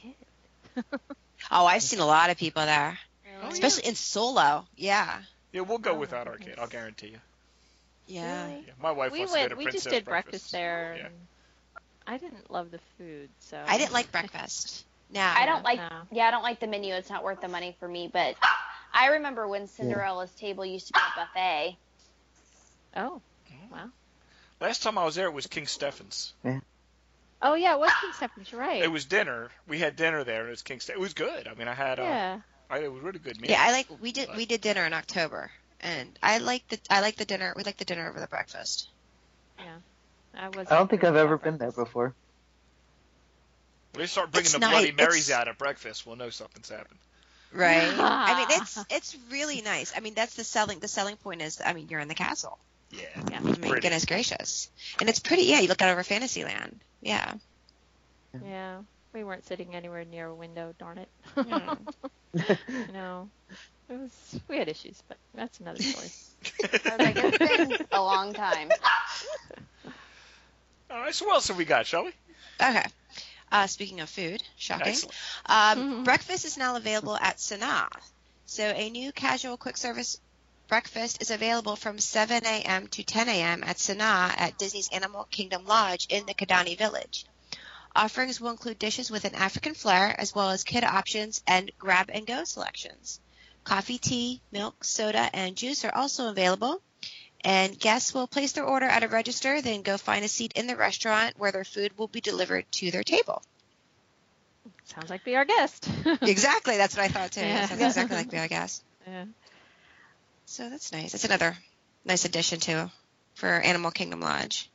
[1.53, 1.59] kid.
[1.63, 3.49] Oh, I've seen a lot of people there, Oh, yeah.
[3.51, 4.67] especially in Solo.
[4.77, 5.21] Yeah.
[5.53, 6.59] Yeah, we'll go Oh, without my our kid.
[6.59, 7.19] I'll guarantee you.
[8.07, 8.47] Yeah.
[8.47, 8.65] Really?
[8.67, 9.51] Yeah, my wife We wants to go went.
[9.51, 10.95] to We Princess just did breakfast, breakfast there.
[10.99, 11.07] Yeah.
[11.07, 11.15] And
[12.07, 14.85] I didn't love the food, so I didn't like breakfast.
[15.15, 15.21] No.
[15.21, 15.79] I don't like.
[15.79, 15.91] no.
[16.11, 16.95] Yeah, I don't like the menu.
[16.95, 18.09] It's not worth the money for me.
[18.11, 18.35] But
[18.95, 21.77] I remember when Cinderella's table used to be a buffet.
[22.97, 23.21] Oh,
[23.53, 23.75] mm-hmm.
[23.75, 23.91] Wow.
[24.59, 26.33] Last time I was there, it was King Stefan's.
[27.43, 28.53] Oh yeah, it was King Stefan's.
[28.53, 28.83] You're right.
[28.83, 29.51] It was dinner.
[29.69, 31.49] We had dinner there, and it was King Ste It was good.
[31.49, 31.99] I mean, I had.
[31.99, 32.41] Uh, yeah.
[32.71, 33.51] I, it was really good meal.
[33.51, 33.89] Yeah, I like.
[34.01, 34.29] We did.
[34.37, 35.51] We did dinner in October,
[35.81, 36.79] and I like the.
[36.89, 37.53] I like the dinner.
[37.57, 38.89] We like the dinner over the breakfast.
[39.59, 39.77] Yeah,
[40.35, 40.69] I was.
[40.71, 42.15] I don't think I've ever been there before.
[43.93, 44.71] When they start bringing It's the nice.
[44.71, 46.99] Bloody Marys It's- out at breakfast, we'll know something's happened.
[47.53, 47.93] Right.
[47.99, 49.93] I mean, it's it's really nice.
[49.95, 52.59] I mean, that's the selling the selling point is I mean, you're in the castle.
[52.93, 53.01] Yeah.
[53.31, 53.37] Yeah.
[53.39, 53.81] I mean, Pretty.
[53.81, 54.71] goodness gracious.
[55.01, 55.45] And it's pretty.
[55.45, 56.79] Yeah, you look out over Fantasyland.
[57.01, 57.35] Yeah.
[58.45, 58.79] Yeah.
[59.13, 61.09] We weren't sitting anywhere near a window, darn it.
[61.35, 61.75] Hmm.
[62.93, 63.29] no.
[63.91, 66.09] It was we had issues, but that's another story.
[66.91, 67.39] I was like, it's
[67.79, 68.71] been a long time.
[70.91, 71.15] All right.
[71.15, 72.13] So what else have we got, shall we?
[72.61, 72.85] Okay.
[73.51, 74.89] Uh, speaking of food, shocking.
[74.89, 75.15] Excellent.
[75.47, 76.05] Um, Mhm.
[76.05, 77.89] Breakfast is now available at Sanaa.
[78.47, 80.19] So a new casual quick service
[80.73, 82.87] breakfast is available from 7 a.m.
[82.87, 83.63] to 10 a.m.
[83.63, 87.27] at Sanaa at Disney's Animal Kingdom Lodge in the Kidani Village.
[87.95, 92.09] Offerings will include dishes with an African flair as well as kid options and grab
[92.11, 93.21] and go selections.
[93.65, 96.81] Coffee, tea, milk, soda, and juice are also available.
[97.45, 100.67] And guests will place their order at a register, then go find a seat in
[100.67, 103.43] the restaurant where their food will be delivered to their table.
[104.85, 105.87] Sounds like be our guest.
[106.23, 107.41] Exactly, that's what I thought too.
[107.41, 107.67] Yeah.
[107.67, 108.83] Sounds exactly like I guess.
[109.07, 109.25] yeah.
[110.53, 111.13] So that's nice.
[111.13, 111.57] That's another
[112.05, 112.91] nice addition too
[113.37, 114.69] for Animal Kingdom Lodge.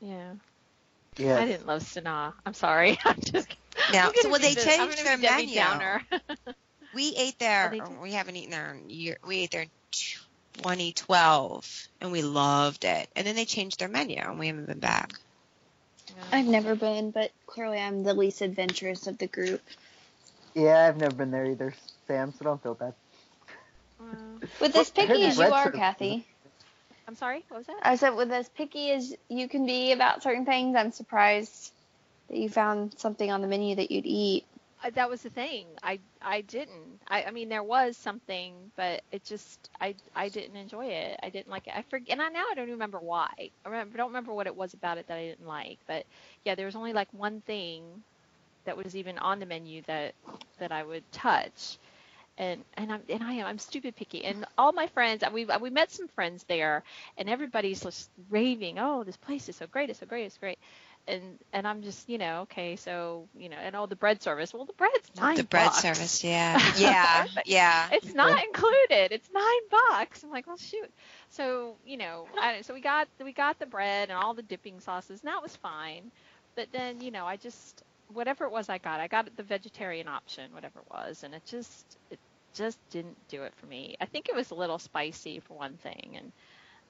[0.00, 0.32] Yeah.
[1.16, 1.38] yeah.
[1.38, 2.32] I didn't love Sanaa.
[2.44, 2.98] I'm sorry.
[3.04, 3.46] I'm just
[3.92, 6.00] Now, so when be they the- I'm changed their Debbie menu,
[6.96, 7.72] we ate there.
[7.80, 9.18] Oh, or we haven't eaten there in year.
[9.24, 9.70] We ate there in
[10.54, 13.08] 2012, and we loved it.
[13.14, 15.12] And then they changed their menu, and we haven't been back.
[16.32, 19.62] I've never been, but clearly I'm the least adventurous of the group.
[20.54, 21.72] Yeah, I've never been there either,
[22.08, 22.94] Sam, so don't feel bad.
[23.98, 26.26] Well, With as picky as you are, Kathy,
[27.08, 27.44] I'm sorry.
[27.48, 27.82] What was that?
[27.82, 31.72] I said with as picky as you can be about certain things, I'm surprised
[32.28, 34.44] that you found something on the menu that you'd eat.
[34.84, 35.66] Uh, that was the thing.
[35.82, 37.00] I I didn't.
[37.08, 41.18] I, I mean, there was something, but it just I I didn't enjoy it.
[41.22, 41.74] I didn't like it.
[41.76, 42.12] I forget.
[42.12, 43.30] And I, now I don't remember why.
[43.64, 45.78] I remember, don't remember what it was about it that I didn't like.
[45.86, 46.06] But
[46.44, 47.82] yeah, there was only like one thing
[48.64, 50.14] that was even on the menu that
[50.58, 51.78] that I would touch.
[52.38, 54.24] And and I'm and I am I'm stupid picky.
[54.24, 56.82] And all my friends, we we met some friends there,
[57.16, 58.78] and everybody's just raving.
[58.78, 59.88] Oh, this place is so great!
[59.88, 60.24] It's so great!
[60.24, 60.58] It's great
[61.08, 64.52] and and I'm just you know okay so you know and all the bread service
[64.52, 65.80] well the bread's nine the bread bucks.
[65.80, 67.88] service, yeah, yeah, yeah.
[67.92, 70.90] it's not included it's nine bucks I'm like well shoot
[71.30, 74.80] so you know I, so we got we got the bread and all the dipping
[74.80, 76.10] sauces and that was fine
[76.54, 80.08] but then you know I just whatever it was I got I got the vegetarian
[80.08, 82.18] option whatever it was and it just it
[82.56, 85.76] just didn't do it for me I think it was a little spicy for one
[85.78, 86.32] thing and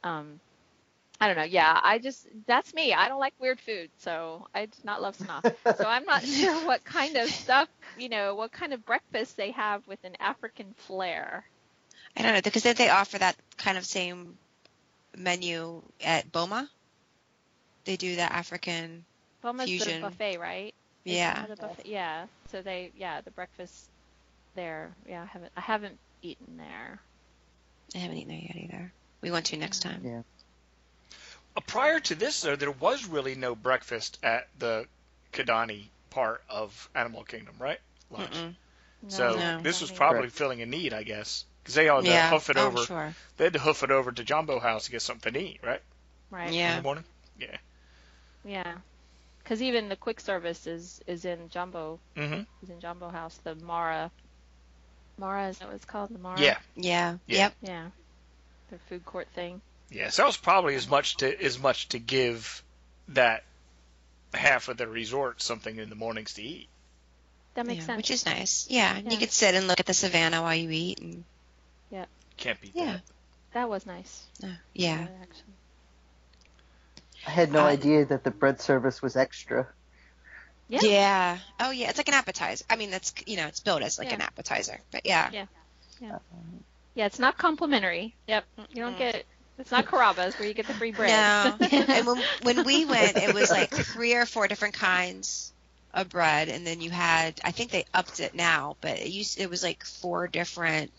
[0.05, 0.41] um
[1.21, 1.45] I don't know.
[1.45, 2.93] Yeah, I just that's me.
[2.93, 5.43] I don't like weird food, so I do not love Sanaa.
[5.75, 9.51] so I'm not sure what kind of stuff, you know, what kind of breakfast they
[9.53, 11.45] have with an African flair.
[12.17, 14.39] I don't know because they offer that kind of same
[15.17, 16.69] menu at Boma?
[17.85, 19.05] They do the African,
[19.43, 20.03] Boma's the Fusion.
[20.03, 20.75] buffet, right?
[21.05, 21.47] Yeah.
[21.47, 21.71] The?
[21.85, 22.27] Yeah.
[22.51, 23.91] So they, yeah, the breakfast
[24.57, 24.91] there.
[25.09, 27.01] Yeah, I haven't, I haven't eaten there.
[27.95, 28.93] I haven't eaten there yet either.
[29.23, 30.01] We want to next time.
[30.05, 30.23] Yeah.
[31.57, 34.87] Uh, prior to this, though, there was really no breakfast at the
[35.33, 37.79] Kidani part of Animal Kingdom, right?
[38.11, 38.35] Lunch.
[38.35, 38.53] No,
[39.09, 39.61] So No.
[39.63, 40.33] this was probably Right.
[40.33, 42.85] filling a need, I guess, because they all had to hoof it oh, over.
[42.85, 43.15] sure.
[43.37, 45.83] They had to hoof it over to Jambo House to get something to eat, right?
[46.31, 46.49] right.
[46.49, 46.77] In Yeah.
[46.77, 47.05] the morning.
[47.39, 47.57] Yeah.
[48.45, 48.75] Yeah.
[49.43, 52.43] Because even the quick service is is in Jambo Mm-hmm.
[52.63, 53.37] is in Jambo House.
[53.45, 54.11] The Mara.
[55.19, 56.11] Mara is that what it's called?
[56.11, 56.41] The Mara.
[56.41, 56.59] Yeah.
[56.75, 57.17] Yeah.
[57.27, 57.37] Yeah.
[57.39, 57.55] Yep.
[57.63, 57.87] Yeah.
[58.71, 59.61] The food court thing.
[59.91, 62.63] Yes, that was probably as much to as much to give
[63.09, 63.45] that
[64.35, 66.69] half of the resort something in the mornings to eat.
[67.55, 67.97] That makes Yeah, sense.
[67.99, 68.67] Which is nice.
[68.69, 68.99] Yeah.
[68.99, 69.11] Yeah.
[69.11, 71.01] You could sit and look at the savannah while you eat.
[71.01, 71.25] And,
[71.91, 72.07] Yeah.
[72.37, 72.85] Can't beat yeah.
[72.95, 73.03] that.
[73.53, 74.25] that was nice.
[74.43, 75.07] Uh, yeah.
[75.09, 75.25] Uh,
[77.27, 79.69] I had no Uh, idea that the bread service was extra.
[80.69, 80.81] Yeah.
[80.83, 81.39] Yeah.
[81.61, 81.89] Oh, yeah.
[81.89, 82.65] It's like an appetizer.
[82.69, 84.15] I mean, that's you know, it's billed as like Yeah.
[84.17, 84.81] an appetizer.
[84.91, 85.31] But yeah.
[85.33, 86.19] Yeah.
[86.95, 88.15] Yeah, it's not complimentary.
[88.27, 88.45] Yep.
[88.73, 88.99] You don't Mm.
[88.99, 89.27] get
[89.59, 91.11] it's not Carrabba's where you get the free bread.
[91.11, 91.67] No.
[91.71, 95.53] and when when we went, it was like three or four different kinds
[95.95, 99.41] of bread, and then you had I think they upped it now, but it used
[99.41, 100.91] it was like four different.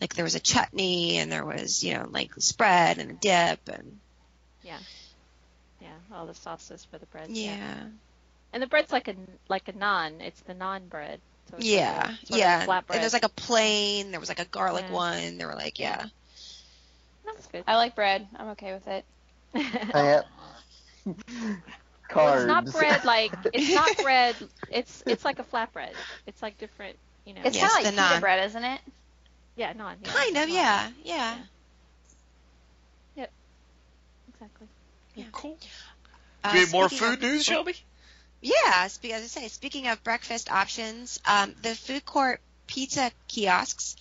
[0.00, 3.68] Like there was a chutney, and there was you know like spread and a dip,
[3.68, 3.98] and
[4.62, 4.78] yeah,
[5.82, 7.28] yeah, all the sauces for the bread.
[7.30, 7.74] yeah,
[8.52, 9.14] And the bread's like a
[9.48, 10.20] like a naan.
[10.20, 11.20] It's the naan bread.
[11.50, 12.64] So it's yeah, like a, sort of yeah.
[12.64, 14.10] flat And there's like a plain.
[14.10, 14.94] There was like a garlic Yeah.
[14.94, 15.38] one.
[15.38, 16.06] There were like yeah.
[17.26, 17.64] That's good.
[17.66, 18.26] I like bread.
[18.36, 19.04] I'm okay with it.
[19.94, 20.22] I,
[22.14, 24.34] Well, it's not bread like it's not bread.
[24.70, 25.92] It's it's like a flatbread.
[26.26, 27.42] It's like different, you know.
[27.44, 28.80] It's Yes, kind of the like pita bread, isn't it?
[29.56, 29.96] yeah, naan.
[30.02, 30.52] Yeah, Kind of, naan.
[30.54, 31.36] yeah, yeah.
[33.16, 33.30] Yep.
[34.34, 34.66] Exactly.
[35.16, 35.24] Yeah.
[35.32, 35.58] Cool.
[36.44, 37.74] Uh, Do we have more speaking of- food news, Shelby?
[38.40, 38.52] Yeah,
[38.84, 43.96] as I say, speaking of breakfast options, um, the food court pizza kiosks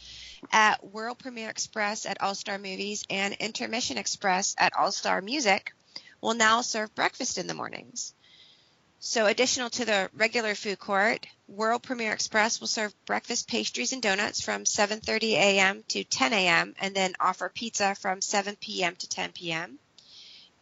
[0.51, 5.73] at World Premiere Express at All Star Movies and Intermission Express at All Star Music
[6.21, 8.13] will now serve breakfast in the mornings.
[8.99, 14.01] So, additional to the regular food court, World Premiere Express will serve breakfast pastries and
[14.01, 15.83] donuts from 7:30 a.m.
[15.89, 16.75] to 10 a.m.
[16.79, 18.95] and then offer pizza from 7 p.m.
[18.97, 19.79] to 10 p.m.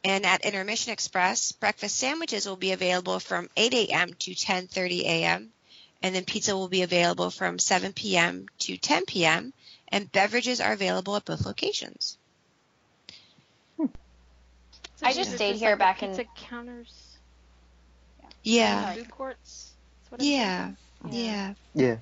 [0.05, 4.13] And at Intermission Express, breakfast sandwiches will be available from 8 a.m.
[4.19, 5.49] to 10:30 a.m.
[6.03, 8.45] and then pizza will be available from 7 p.m.
[8.59, 9.51] to 10 p.m.
[9.87, 12.19] and beverages are available at both locations.
[13.77, 13.87] Hmm.
[14.97, 17.17] So I just are stayed like here the back in- pizza counters.
[18.43, 18.93] Yeah.
[18.93, 19.71] Food courts.
[20.11, 20.71] That's Yeah.
[21.09, 21.55] Yeah.
[21.73, 21.97] Yeah.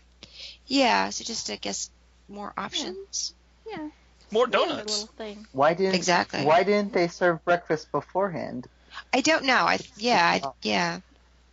[0.67, 1.89] Yeah, so just I guess
[2.27, 3.33] more options.
[3.65, 3.77] Yeah.
[3.77, 3.89] Yeah,
[4.33, 5.03] the donuts.
[5.17, 5.45] thing.
[5.51, 6.43] Why didn't Exactly.
[6.43, 8.67] Why didn't they serve breakfast beforehand?
[9.13, 9.53] I don't know.
[9.53, 10.99] I yeah, I, yeah.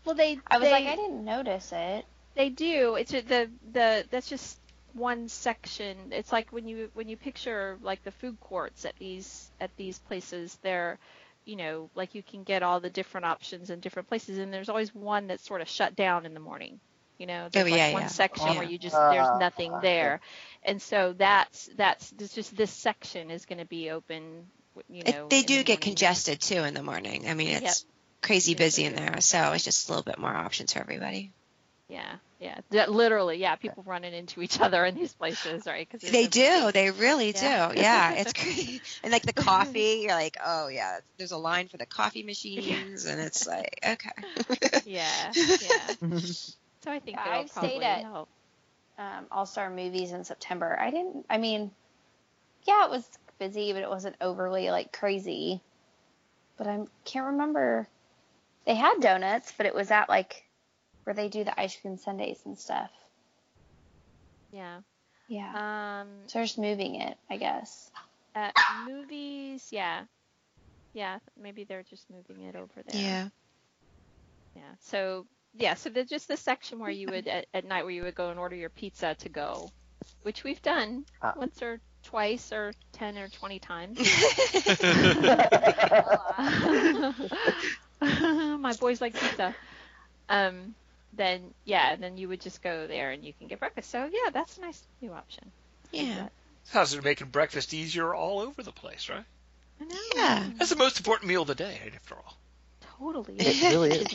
[0.05, 0.39] Well, they.
[0.47, 2.05] I was they, like, I didn't notice it.
[2.35, 2.97] They do.
[2.97, 4.59] It's the the that's just
[4.95, 5.97] one section.
[6.11, 9.99] It's like when you when you picture like the food courts at these at these
[9.99, 10.99] places, they're
[11.45, 14.69] you know like you can get all the different options in different places, and there's
[14.69, 16.81] always one that's sort of shut down in the morning.
[17.21, 18.07] You know, there's Oh, yeah, one yeah.
[18.09, 19.83] section Oh, where you just there's Ah, nothing okay.
[19.83, 20.21] there,
[20.63, 24.47] and so that's that's it's just this section is going to be open.
[24.89, 25.81] You It- know, they do the get morning.
[25.83, 27.29] congested too in the morning.
[27.29, 27.93] I mean, it's Yep.
[28.23, 31.33] crazy busy in there, so it's just a little bit more options for everybody.
[31.91, 33.57] Yeah, yeah, That- literally, yeah.
[33.57, 35.87] People running into each other in these places, right?
[35.91, 36.73] Because They do.
[36.73, 37.69] They really Yeah.
[37.69, 37.75] do.
[37.81, 38.81] Yeah, it's crazy.
[39.03, 43.05] And like the coffee, you're like, oh yeah, there's a line for the coffee machines,
[43.05, 44.11] and it's like, okay.
[44.87, 46.09] Yeah, yeah.
[46.83, 48.05] So I think Yeah, I've stayed at-
[48.99, 50.79] Um, All Star movies in September.
[50.79, 51.25] I didn't.
[51.31, 51.71] I mean,
[52.65, 55.61] yeah, it was busy, but it wasn't overly like crazy.
[56.59, 57.89] But I can't remember.
[58.67, 60.45] They had donuts, but it was at like
[61.05, 62.91] where they do the ice cream sundaes and stuff.
[64.53, 64.81] Yeah.
[65.29, 66.01] Yeah.
[66.03, 67.91] Um, so they're just moving it, I guess.
[68.35, 68.55] at
[68.87, 70.05] movies, yeah,
[70.93, 71.19] yeah.
[71.41, 73.01] Maybe they're just moving it over there.
[73.01, 73.29] Yeah.
[74.57, 74.75] Yeah.
[74.81, 75.75] So yeah.
[75.75, 78.31] So there's just the section where you would at, at night where you would go
[78.31, 79.71] and order your pizza to go,
[80.23, 81.35] which we've done Ah.
[81.37, 83.99] once or twice or ten or twenty times.
[88.01, 89.55] My boys like pizza.
[90.29, 90.75] Um,
[91.13, 93.91] then yeah, then you would just go there and you can get breakfast.
[93.91, 95.51] So yeah, that's a nice new option.
[95.93, 96.29] yeah.
[96.73, 99.25] How's it making breakfast easier all over the place, right?
[99.81, 99.97] I know.
[100.15, 100.47] Yeah.
[100.57, 102.37] That's the most important meal of the day, after all.
[102.99, 103.35] Totally.
[103.39, 104.07] It really is.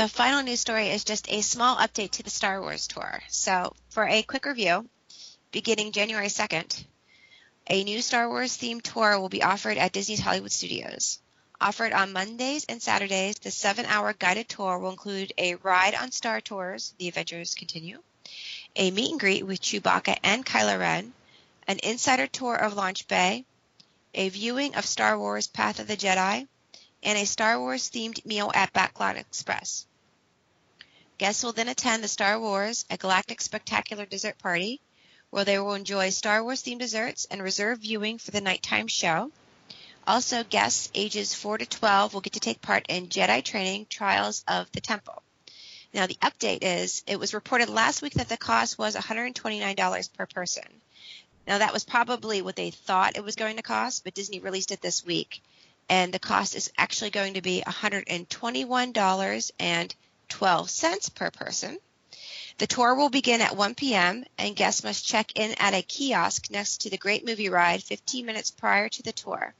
[0.00, 3.22] The final news story is just a small update to the Star Wars tour.
[3.28, 4.88] So, for a quick review,
[5.52, 6.86] beginning January 2nd,
[7.66, 11.18] a new Star Wars themed tour will be offered at Disney's Hollywood Studios.
[11.60, 16.12] Offered on Mondays and Saturdays, the seven hour guided tour will include a ride on
[16.12, 18.02] Star Tours, The Adventures Continue,
[18.76, 21.12] a meet and greet with Chewbacca and Kylo Ren,
[21.68, 23.44] an insider tour of Launch Bay,
[24.14, 26.48] a viewing of Star Wars Path of the Jedi,
[27.02, 29.86] and a Star Wars themed meal at Backlot Express.
[31.20, 34.80] Guests will then attend the Star Wars A Galactic Spectacular Dessert Party,
[35.28, 39.30] where they will enjoy Star Wars themed desserts and reserve viewing for the nighttime show.
[40.06, 44.42] Also, guests ages 4 to 12 will get to take part in Jedi training Trials
[44.48, 45.22] of the Temple.
[45.92, 50.24] Now, the update is it was reported last week that the cost was $129 per
[50.24, 50.64] person.
[51.46, 54.72] Now, that was probably what they thought it was going to cost, but Disney released
[54.72, 55.42] it this week,
[55.90, 57.62] and the cost is actually going to be
[60.30, 61.78] $121.12 per person.
[62.58, 66.50] The tour will begin at 1 p.m., and guests must check in at a kiosk
[66.50, 69.54] next to the Great Movie Ride 15 minutes prior to the tour.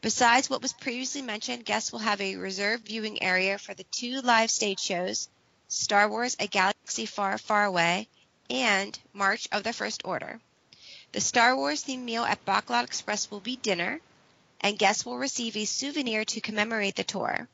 [0.00, 4.20] Besides what was previously mentioned, guests will have a reserved viewing area for the two
[4.20, 5.28] live stage shows,
[5.68, 8.08] Star Wars A Galaxy Far, Far Away,
[8.48, 10.40] and March of the First Order.
[11.12, 14.00] The Star Wars themed meal at Backlot Express will be dinner,
[14.60, 17.48] and guests will receive a souvenir to commemorate the tour.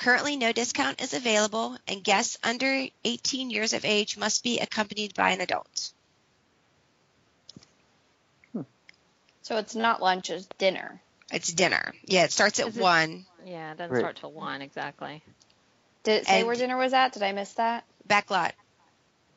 [0.00, 5.14] Currently, no discount is available, and guests under 18 years of age must be accompanied
[5.14, 5.92] by an adult.
[9.42, 11.02] So it's not lunch, it's dinner.
[11.30, 11.92] It's dinner.
[12.04, 13.26] Yeah, it starts at it- 1.
[13.44, 14.00] Yeah, it doesn't Right.
[14.00, 15.22] start till one exactly.
[16.04, 17.12] Did it say And- where dinner was at?
[17.12, 17.84] Did I miss that?
[18.08, 18.52] Backlot.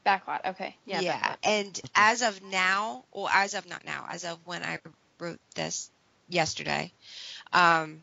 [0.05, 0.45] Backlot.
[0.45, 0.77] Okay.
[0.85, 1.01] Yeah.
[1.01, 1.19] yeah.
[1.19, 4.79] that's And as of now, or as of not now, as of when I
[5.19, 5.89] wrote this
[6.29, 6.93] yesterday,
[7.51, 8.01] um,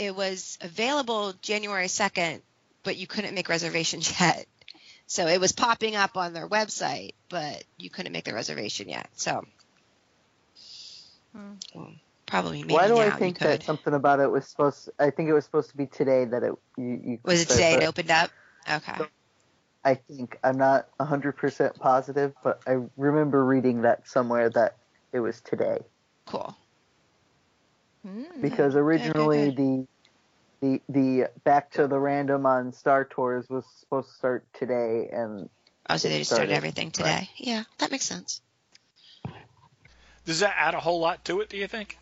[0.00, 2.40] it was available January 2nd,
[2.84, 4.46] but you couldn't make reservations yet.
[5.06, 9.08] So it was popping up on their website, but you couldn't make the reservation yet.
[9.14, 9.44] So
[11.34, 11.52] Hmm.
[11.74, 11.92] we'll
[12.26, 13.58] Probably maybe Why do now I think you could.
[13.58, 14.88] that something about it was supposed?
[14.98, 16.52] I think it was supposed to be today that it.
[16.78, 18.30] You, you could Was it start, today it opened up?
[18.70, 19.04] Okay.
[19.84, 24.76] I think I'm not 100% positive, but I remember reading that somewhere that
[25.12, 25.78] it was today
[26.26, 26.54] Cool.
[28.10, 28.40] Hmm.
[28.42, 29.86] because originally the
[30.60, 35.48] the the back to the random on Star Tours was supposed to start today, and
[35.88, 36.54] Oh, so they just started started.
[36.56, 37.28] everything today.
[37.36, 38.40] Yeah, that makes sense.
[40.26, 41.48] Does that add a whole lot to it?
[41.48, 41.98] Do you think?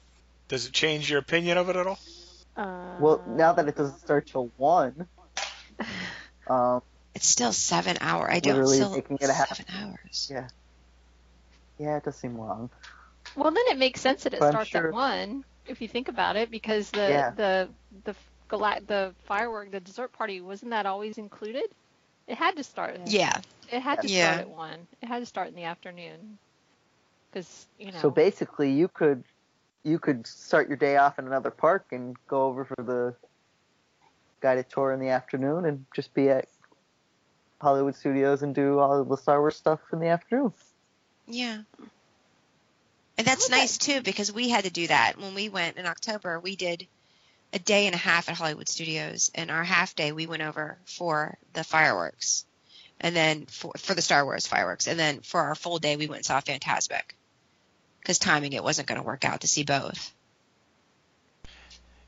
[0.48, 1.98] Does it change your opinion of it at all?
[2.56, 5.06] Uh, well, now that it doesn't start till one,
[6.50, 6.82] um,
[7.14, 8.30] It's still seven hour.
[8.30, 10.28] I don't Literally still making it a half- seven hours.
[10.30, 10.48] yeah,
[11.78, 12.70] yeah, it does seem long.
[13.36, 16.08] Well, then it makes sense that it But starts sure- at one if you think
[16.08, 17.30] about it, because the Yeah.
[17.30, 17.68] the
[18.04, 18.14] the
[18.48, 21.64] gala- the firework, the dessert party, wasn't that always included?
[22.26, 22.98] It had to start.
[23.06, 23.40] Yeah.
[23.70, 24.32] It had to Yeah.
[24.34, 24.86] start at one.
[25.00, 26.38] It had to start in the afternoon,
[27.30, 27.98] because you know.
[27.98, 29.24] So basically, you could
[29.84, 33.14] you could start your day off in another park and go over for the
[34.40, 36.48] guided tour in the afternoon, and just be at
[37.60, 40.52] Hollywood Studios and do all the Star Wars stuff in the afternoon.
[41.26, 41.62] Yeah.
[43.18, 43.58] And that's Okay.
[43.58, 46.40] nice too because we had to do that when we went in October.
[46.40, 46.86] We did
[47.52, 50.78] a day and a half at Hollywood Studios, and our half day we went over
[50.84, 52.44] for the fireworks,
[53.00, 56.06] and then for for the Star Wars fireworks, and then for our full day we
[56.06, 57.14] went and saw Fantasmic
[58.00, 60.12] because timing it wasn't going to work out to see both.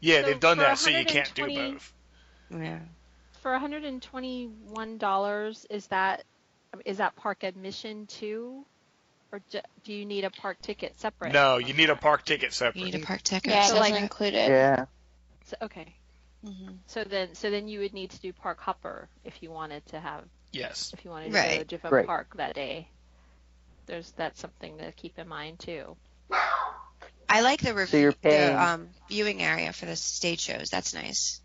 [0.01, 1.93] Yeah, So they've done that, so you can't do both.
[2.51, 2.79] Yeah.
[3.43, 6.25] For $121, is that
[6.85, 8.65] is that park admission too,
[9.33, 9.41] or
[9.85, 11.33] do you need a park ticket separate?
[11.33, 12.81] No, you need a park ticket separate.
[12.81, 13.51] You need a park ticket.
[13.53, 14.51] Yeah, it So, doesn't like- include it.
[14.51, 14.85] Yeah,
[15.47, 15.95] So, okay.
[16.45, 16.79] Mhm.
[16.87, 20.01] So then, so then you would need to do park hopper if you wanted to
[20.01, 20.93] have, Yes.
[20.95, 22.07] if you wanted to go to a different Right.
[22.07, 22.89] park that day.
[23.87, 25.97] There's that's something to keep in mind too.
[27.29, 30.71] I like the So review, you're paying- the um, viewing area for the stage shows.
[30.71, 31.41] That's nice.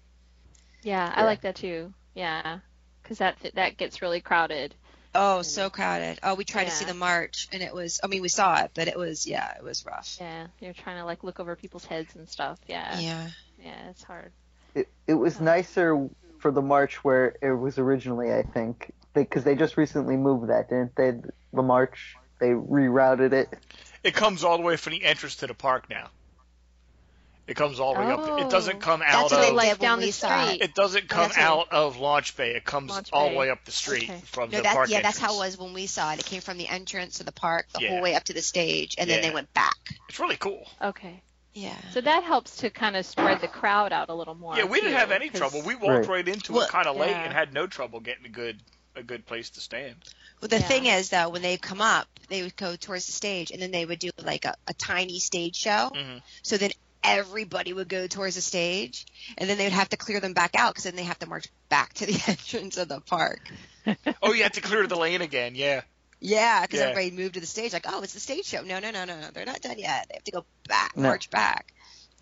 [0.82, 1.93] Yeah, I like that too.
[2.13, 2.60] Yeah,
[3.02, 4.76] because that that gets really crowded.
[5.15, 6.19] Oh, so crowded.
[6.21, 7.99] Oh, we tried to see the march, and it was.
[8.04, 9.25] I mean, we saw it, but it was.
[9.25, 10.17] Yeah, it was rough.
[10.19, 12.60] Yeah, you're trying to like look over people's heads and stuff.
[12.67, 13.30] Yeah, yeah,
[13.63, 13.89] Yeah.
[13.89, 14.32] it's hard.
[14.73, 18.32] it it was nicer for the march where it was originally.
[18.34, 21.13] I think because they, just recently moved that, didn't they?
[21.54, 23.47] The march they rerouted it.
[24.04, 26.10] It comes all the way from the entrance to the park now.
[27.47, 28.39] It comes all the way up.
[28.39, 28.79] It doesn't Oh.
[28.79, 29.45] come out That's what of.
[29.47, 30.13] they like down the it.
[30.13, 30.62] street.
[30.62, 32.55] It doesn't come That's what- out of Launch Bay.
[32.55, 34.19] It comes Launch all the way up the street Okay.
[34.25, 36.19] from No, the that, park yeah, that's how it was when we saw it.
[36.19, 37.89] It came from the entrance to the park the Yeah.
[37.89, 39.77] whole way up to the stage, and then they went back.
[40.10, 40.67] It's really cool.
[40.81, 41.21] Okay,
[41.53, 41.75] Yeah.
[41.93, 44.58] so that helps to kind of spread the crowd out a little more.
[44.58, 45.62] Yeah, we didn't too, have any 'cause- trouble.
[45.62, 46.25] We walked Right.
[46.25, 47.25] right into Well, it kind of late yeah.
[47.25, 48.60] and had no trouble getting a good
[48.97, 49.97] a good place to stand.
[50.39, 50.67] Well, the Yeah.
[50.69, 53.71] thing is, though, when they come up, they would go towards the stage, and then
[53.71, 55.91] they would do like a, a tiny stage show.
[55.93, 56.21] Mhm.
[56.43, 56.71] So then
[57.06, 59.06] everybody would go towards the stage,
[59.38, 61.28] and then they would have to clear them back out because then they have to
[61.28, 63.41] march back to the entrance of the park.
[64.22, 65.54] Oh, you had to clear the lane again.
[65.56, 65.82] Yeah.
[66.20, 66.86] Yeah, because Yeah.
[66.88, 68.62] everybody moved to the stage like, oh, it's the stage show.
[68.62, 70.08] No, no, no, no, no, they're not done yet.
[70.10, 71.04] They have to go back, No.
[71.04, 71.74] march back.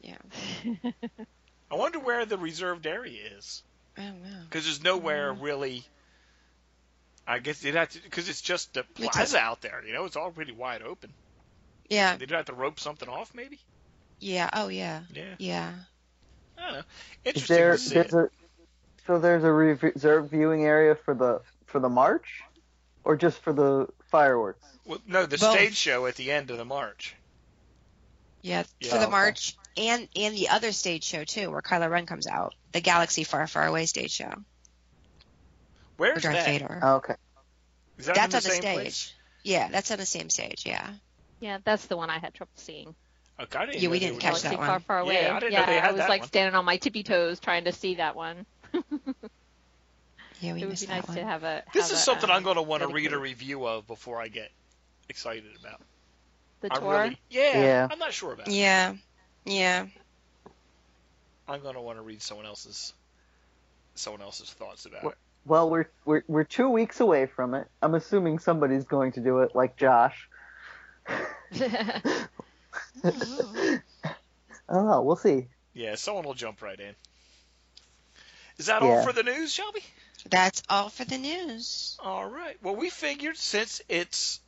[0.01, 0.17] Yeah.
[1.71, 3.63] I wonder where the reserved area is
[3.97, 4.41] I don't know.
[4.49, 5.43] because there's nowhere mm-hmm.
[5.43, 5.83] really.
[7.25, 9.09] I guess you'd have to because it's just the Me too.
[9.09, 9.81] plaza out there.
[9.87, 11.11] You know, it's all pretty wide open.
[11.89, 13.59] Yeah, They'd have to rope something off, maybe.
[14.23, 15.35] Yeah, oh yeah, Yeah.
[15.37, 15.73] yeah.
[16.57, 16.79] I don't know.
[17.25, 17.93] Is Interesting there to see.
[17.95, 18.29] there's a
[19.05, 22.41] so there's a reserved viewing area for the for the march,
[23.03, 24.65] or just for the fireworks?
[24.85, 25.51] Well, no, the Both.
[25.53, 27.15] stage show at the end of the march.
[28.41, 28.91] Yeah, Yeah.
[28.91, 29.11] for the Okay.
[29.11, 33.23] march and and the other stage show too, where Kylo Ren comes out, the Galaxy
[33.23, 34.43] Far Far Away stage show for
[35.97, 36.45] Where's Darth that?
[36.45, 36.79] Vader.
[36.81, 37.15] Oh, okay.
[37.97, 38.75] Is that that's in on the the same stage.
[38.75, 39.13] place?
[39.43, 40.65] Yeah, that's on the same stage.
[40.65, 40.89] Yeah.
[41.39, 42.95] Yeah, that's the one I had trouble seeing.
[43.43, 44.67] Okay, I didn't Yeah, we didn't were catch that one.
[44.67, 45.21] far, far away.
[45.23, 46.27] Yeah, I didn't know they had I was that like one.
[46.29, 48.45] standing on my tippy toes trying to see that one.
[50.41, 51.17] Yeah, we it would missed be that nice one.
[51.17, 51.63] to have a.
[51.73, 53.87] This have is a, something um, I'm going to want to read a review of
[53.87, 54.51] before I get
[55.07, 55.79] excited about.
[56.59, 56.99] The tour.
[57.03, 57.87] really, yeah, Yeah.
[57.89, 58.53] I'm not sure about it.
[58.53, 58.95] Yeah,
[59.45, 59.85] yeah.
[61.47, 62.93] I'm going to want to read someone else's
[63.95, 65.17] someone else's thoughts about What- it.
[65.45, 67.67] Well, we're we're we're two weeks away from it.
[67.81, 70.27] I'm assuming somebody's going to do it, like Josh.
[73.03, 73.79] I
[74.69, 75.01] don't know.
[75.01, 75.47] We'll see.
[75.73, 76.95] Yeah, someone will jump right in.
[78.57, 79.83] Is that all for the news, Shelby?
[80.29, 81.97] That's all for the news.
[82.01, 82.55] All right.
[82.61, 84.39] Well, we figured since it's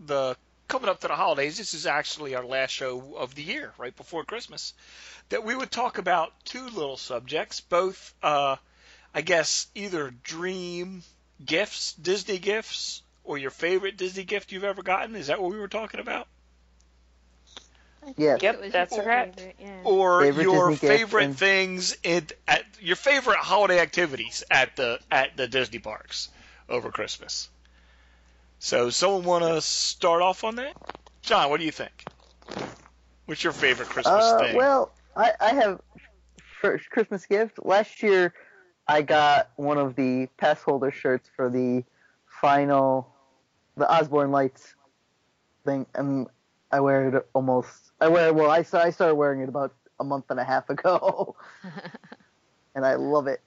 [0.00, 0.36] the
[0.68, 3.94] coming up to the holidays, this is actually our last show of the year, right
[3.96, 4.74] before Christmas,
[5.28, 8.56] that we would talk about two little subjects, both, uh,
[9.14, 11.02] I guess, either dream
[11.44, 15.14] gifts, Disney gifts, or your favorite Disney gift you've ever gotten.
[15.14, 16.26] Is that what we were talking about?
[18.16, 18.42] Yes.
[18.42, 19.38] Yep, that's correct.
[19.40, 19.80] favorite, yeah.
[19.84, 24.98] or Favorite your Disney favorite and- things in at your favorite holiday activities at the
[25.10, 26.28] at the Disney parks
[26.68, 27.48] over Christmas.
[28.58, 30.74] So, someone want to start off on that?
[31.22, 32.04] John, what do you think?
[33.26, 34.56] What's your favorite Christmas Uh, thing?
[34.56, 35.80] well, I, I have
[36.60, 37.64] first Christmas gift.
[37.64, 38.32] Last year,
[38.86, 41.84] I got one of the pass holder shirts for the
[42.40, 43.08] final,
[43.76, 44.74] the Osborne Lights
[45.64, 46.26] thing, and
[46.72, 47.92] I wear it almost.
[48.00, 48.50] I wear well.
[48.50, 51.36] I I started wearing it about a month and a half ago,
[52.74, 53.42] and I love it.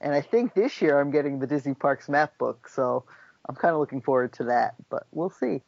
[0.00, 3.04] And I think this year I'm getting the Disney Parks map book, so
[3.48, 4.74] I'm kind of looking forward to that.
[4.88, 5.62] But we'll see.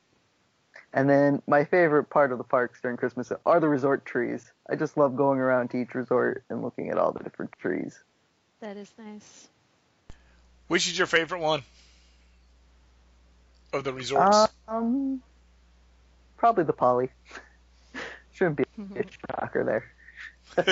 [0.93, 4.51] And then my favorite part of the parks during Christmas are the resort trees.
[4.71, 7.99] I just love going around to each resort and looking at all the different trees.
[8.61, 9.49] That is nice.
[10.69, 11.63] Which is your favorite one
[13.73, 14.49] of the resorts?
[14.67, 15.23] Um,
[16.39, 17.11] probably the Poly.
[18.33, 19.01] Shouldn't be a mm-hmm.
[19.31, 19.85] shocker there.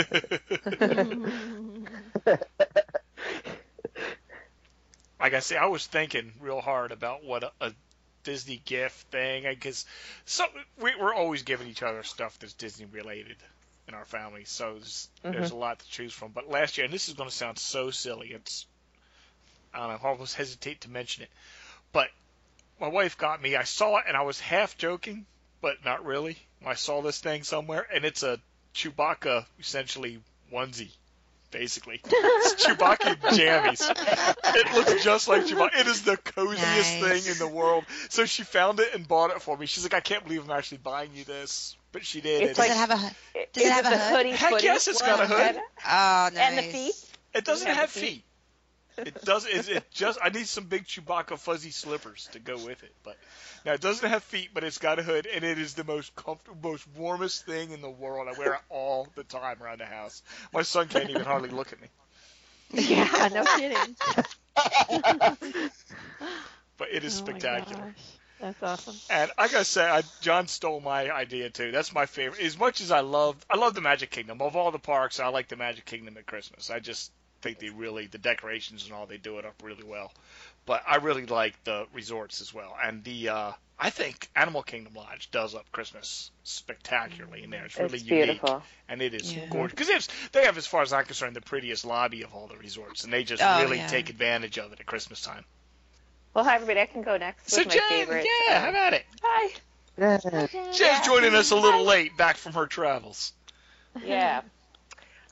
[5.21, 7.73] like I say, I was thinking real hard about what a, a
[8.23, 9.85] Disney gift thing, because
[10.25, 10.49] some
[10.81, 13.37] we, we're always giving each other stuff that's Disney related
[13.89, 15.57] in our family, so there's, there's mm-hmm.
[15.57, 16.33] a lot to choose from.
[16.33, 18.67] But last year, and this is going to sound so silly, it's
[19.73, 21.31] I don't know, I almost hesitate to mention it,
[21.93, 22.09] but
[22.81, 23.57] my wife got me.
[23.57, 25.27] I saw it and I was half joking,
[25.61, 26.37] but not really.
[26.65, 28.39] I saw this thing somewhere, and it's a
[28.75, 30.19] Chewbacca essentially
[30.53, 30.91] onesie.
[31.53, 33.81] Basically, it's Chewbacca jammies.
[34.57, 35.81] It looks just like Chewbacca.
[35.81, 37.01] It is the coziest Nice.
[37.25, 37.85] thing in the world.
[38.11, 39.67] So she found it and bought it for me.
[39.67, 42.43] She's like, I can't believe I'm actually buying you this, but she did.
[42.43, 43.15] It's and Does it have a hood?
[43.53, 44.17] Does Is it have a hood?
[44.17, 44.31] hoodie?
[44.33, 45.41] Heck hoodie yes, it's got a hood.
[45.41, 46.37] and- Oh, nice.
[46.37, 46.95] And the feet?
[47.35, 48.01] Oh, it doesn't have have feet?
[48.03, 48.25] feet.
[48.99, 49.47] It does.
[49.47, 50.19] It, it just.
[50.23, 52.95] I need some big Chewbacca fuzzy slippers to go with it.
[53.05, 53.17] But
[53.65, 56.15] now it doesn't have feet, but it's got a hood, and it is the most
[56.17, 58.29] comfortable, most warmest thing in the world.
[58.29, 60.23] I wear it all the time around the house.
[60.53, 61.89] My son can't even hardly look at me.
[62.73, 63.97] yeah, no kidding.
[66.79, 67.95] But it is Oh spectacular.
[68.41, 68.97] That's awesome.
[69.09, 71.73] And I gotta say, I, John stole my idea too.
[71.73, 72.41] That's my favorite.
[72.43, 74.43] As much as I love, I love the Magic Kingdom.
[74.43, 76.71] Of all the parks, I like the Magic Kingdom at Christmas.
[76.71, 77.11] I just
[77.47, 80.13] think they really, the decorations and all, they do it up really well.
[80.67, 82.77] But I really like the resorts as well.
[82.83, 87.65] And the, uh, I think Animal Kingdom Lodge does up Christmas spectacularly in there.
[87.67, 88.41] It's really It's unique.
[88.89, 89.47] And it is Yeah.
[89.49, 89.77] gorgeous.
[89.79, 93.05] Because they have, as far as I'm concerned, the prettiest lobby of all the resorts.
[93.05, 93.87] And they just Oh, really yeah.
[93.87, 95.45] take advantage of it at Christmas time.
[96.35, 96.81] Well, hi everybody.
[96.81, 98.27] I can go next So with my favorite.
[98.49, 99.07] yeah, um, how about it?
[99.23, 99.55] Hi.
[99.99, 100.47] Yeah.
[100.73, 103.33] Jen's joining us a little late, back from her travels.
[104.05, 104.43] Yeah.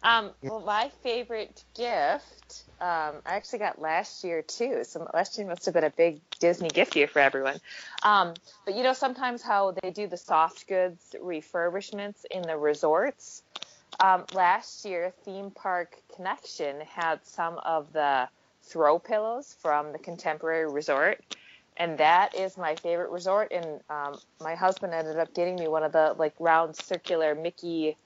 [0.04, 4.84] Um, well, my favorite gift, um, I actually got last year too.
[4.84, 7.58] So last year must have been a big Disney gift year for everyone.
[8.02, 8.34] Um,
[8.66, 13.42] but you know, sometimes how they do the soft goods refurbishments in the resorts.
[13.98, 18.28] Um, last year, Theme Park Connection had some of the
[18.62, 21.18] throw pillows from the Contemporary Resort.
[21.78, 23.52] And that is my favorite resort.
[23.52, 27.96] And um, my husband ended up getting me one of the like round circular Mickey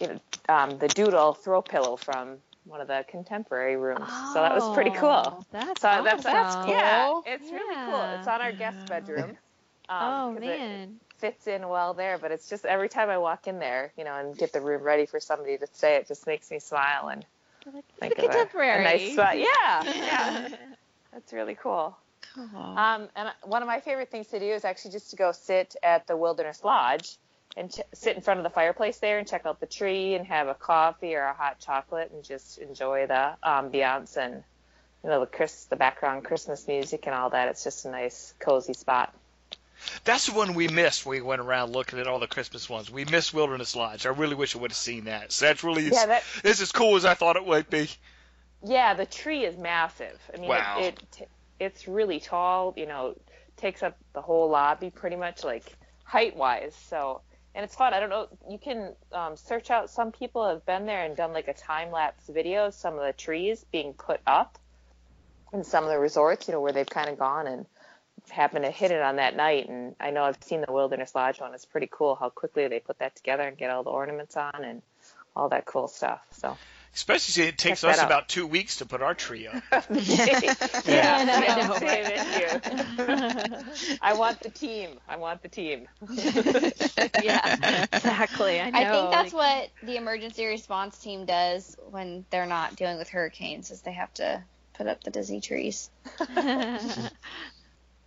[0.00, 4.08] you know, um, the doodle throw pillow from one of the contemporary rooms.
[4.32, 5.08] so that was pretty cool.
[5.10, 6.04] Oh, That's So awesome.
[6.04, 6.74] that's, that's cool.
[6.74, 8.02] yeah, it's really cool.
[8.14, 9.36] It's on our guest bedroom.
[9.90, 11.00] Um, Oh man.
[11.16, 14.14] fits in well there, but it's just every time I walk in there, you know,
[14.14, 17.24] and get the room ready for somebody to stay, it just makes me smile and
[17.98, 18.80] think the of a- contemporary.
[18.80, 19.38] a nice spot.
[19.38, 19.46] Yeah,
[19.84, 20.48] yeah,
[21.14, 21.96] that's really cool.
[22.34, 22.44] Cool.
[22.54, 25.74] Um, and one of my favorite things to do is actually just to go sit
[25.82, 27.16] at the Wilderness Lodge
[27.56, 30.26] and ch- sit in front of the fireplace there and check out the tree and
[30.26, 34.42] have a coffee or a hot chocolate and just enjoy the ambiance and
[35.04, 37.48] you know the Chris the background Christmas music and all that.
[37.48, 39.14] It's just a nice cozy spot.
[40.04, 42.90] That's the one we missed when we went around looking at all the Christmas ones.
[42.90, 44.06] We missed Wilderness Lodge.
[44.06, 45.30] I really wish I would have seen that.
[45.32, 47.88] So that's really Yeah, that it's as cool as I thought it would be.
[48.64, 50.18] yeah the tree is massive.
[50.34, 50.78] I mean Wow.
[50.80, 51.28] it, it
[51.60, 52.74] it's really tall.
[52.76, 53.14] You know,
[53.56, 55.64] takes up the whole lobby pretty much like
[56.04, 56.74] height wise.
[56.88, 57.20] So
[57.58, 57.92] and it's fun.
[57.92, 58.28] I don't know.
[58.48, 59.90] You can um, search out.
[59.90, 63.00] Some people have been there and done like a time lapse video of some of
[63.00, 64.60] the trees being put up
[65.52, 66.46] in some of the resorts.
[66.46, 67.66] You know where they've kind of gone and
[68.30, 69.68] happened to hit it on that night.
[69.68, 71.52] And I know I've seen the Wilderness Lodge one.
[71.52, 74.62] It's pretty cool how quickly they put that together and get all the ornaments on
[74.62, 74.80] and
[75.34, 76.20] all that cool stuff.
[76.30, 76.56] So
[76.98, 78.06] Especially since it takes us out.
[78.06, 79.54] about two weeks to put our tree up.
[79.72, 82.06] yeah, I know, yeah, I know, same
[83.86, 83.98] issue.
[84.02, 84.98] I want the team.
[85.08, 85.86] I want the team.
[87.22, 88.60] yeah, exactly.
[88.60, 88.78] I know.
[88.80, 93.08] I think that's like- what the emergency response team does when they're not dealing with
[93.08, 94.42] hurricanes, is they have to
[94.74, 95.90] put up the Disney trees.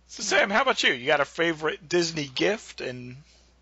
[0.08, 0.92] So Sam, how about you?
[0.92, 3.16] You got a favorite Disney gift and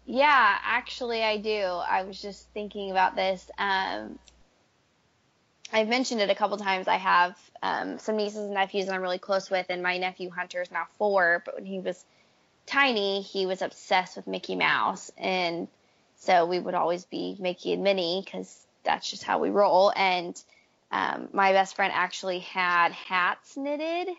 [0.06, 1.60] Yeah, actually, I do.
[1.62, 3.48] I was just thinking about this.
[3.56, 4.18] Um,
[5.72, 6.88] I've mentioned it a couple times.
[6.88, 10.30] I have um, some nieces and nephews that I'm really close with, and my nephew
[10.30, 12.04] Hunter is now four, but when he was
[12.66, 15.68] tiny, he was obsessed with Mickey Mouse, and
[16.16, 19.92] so we would always be Mickey and Minnie because that's just how we roll.
[19.94, 20.40] And
[20.90, 24.14] um, my best friend actually had hats knitted,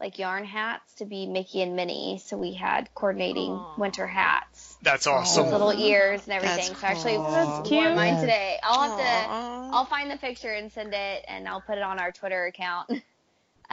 [0.00, 2.20] like yarn hats, to be Mickey and Minnie.
[2.24, 3.74] So we had coordinating Aw.
[3.76, 5.44] winter hats That's awesome.
[5.44, 6.68] with little ears and everything.
[6.68, 7.30] That's so actually, cool.
[7.30, 7.82] that's That's cute.
[7.82, 7.94] cute.
[7.96, 8.58] mine today.
[8.62, 9.74] I'll have to.
[9.76, 12.90] I'll find the picture and send it, and I'll put it on our Twitter account.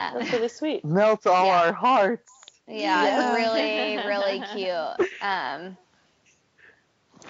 [0.00, 0.84] Um, That's really sweet.
[0.84, 1.60] Melts all Yeah.
[1.60, 2.30] our hearts.
[2.68, 3.32] yeah, Yeah.
[3.32, 5.10] it's really, really cute.
[5.20, 5.76] Um,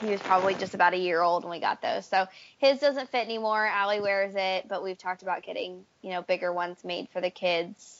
[0.03, 2.05] he was probably just about a year old when we got those.
[2.05, 2.27] So
[2.59, 3.65] his doesn't fit anymore.
[3.65, 7.31] Allie wears it, but we've talked about getting, you know, bigger ones made for the
[7.31, 7.98] kids.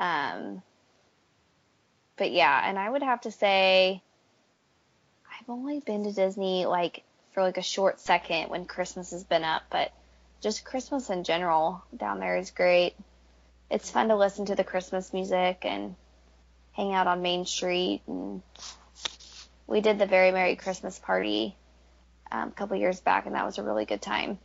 [0.00, 0.62] Um,
[2.16, 4.02] but yeah, and I would have to say
[5.30, 9.44] I've only been to Disney like for like a short second when Christmas has been
[9.44, 9.92] up, but
[10.40, 12.94] just Christmas in general down there is great.
[13.70, 15.94] It's fun to listen to the Christmas music and
[16.72, 18.42] hang out on Main Street and
[19.66, 21.54] we did the very merry Christmas party
[22.32, 24.38] um, a couple years back and that was a really good time.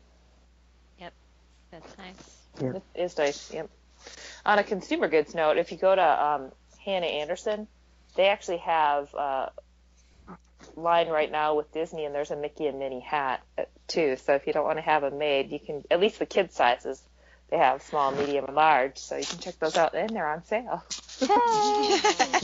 [0.99, 1.13] Yep,
[1.71, 2.37] that's nice.
[2.61, 2.73] Yeah.
[2.93, 3.53] It is nice.
[3.53, 3.69] Yep.
[4.45, 6.51] On a consumer goods note, if you go to um,
[6.83, 7.67] Hanna Andersson,
[8.15, 9.47] they actually have uh,
[10.75, 14.17] line right now with Disney, and there's a Mickey and Minnie hat uh, too.
[14.17, 16.51] So if you don't want to have them made, you can at least the kid
[16.51, 17.01] sizes.
[17.49, 20.43] They have small, medium, and large, so you can check those out, and they're on
[20.45, 20.83] sale.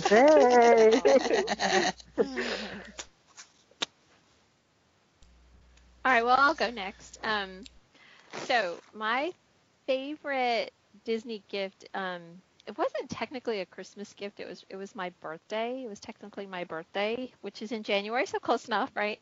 [0.08, 1.02] Hey.
[6.04, 7.20] All right, well, I'll go next.
[7.24, 7.64] Um,
[8.46, 9.32] so my
[9.86, 10.72] favorite
[11.04, 12.22] Disney gift, um,
[12.68, 14.40] it wasn't technically a Christmas gift.
[14.40, 15.84] It was it was my birthday.
[15.84, 19.20] It was technically my birthday, which is in January, so close enough, right?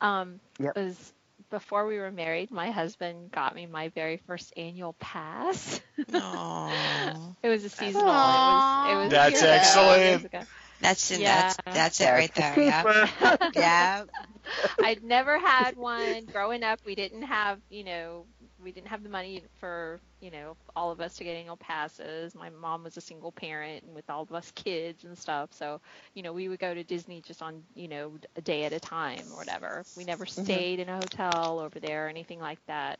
[0.00, 0.76] Um, Yep.
[0.76, 1.12] It was
[1.50, 2.50] before we were married.
[2.50, 5.80] My husband got me my very first annual pass.
[6.14, 7.34] Aw.
[7.42, 8.06] It was a seasonal.
[8.06, 10.48] It was, it was That's years excellent.
[10.80, 11.20] That's it.
[11.20, 11.52] Yeah.
[11.64, 12.54] That's that's it right there.
[13.14, 13.48] Yeah.
[13.54, 14.04] Yeah.
[14.82, 16.80] I'd never had one growing up.
[16.84, 18.26] We didn't have, you know,
[18.62, 22.34] we didn't have the money for, you know, all of us to get annual passes.
[22.34, 25.50] My mom was a single parent and with all of us kids and stuff.
[25.52, 25.80] So,
[26.14, 28.80] you know, we would go to Disney just on, you know, a day at a
[28.80, 29.84] time or whatever.
[29.96, 32.98] We never stayed in a hotel over there or anything like that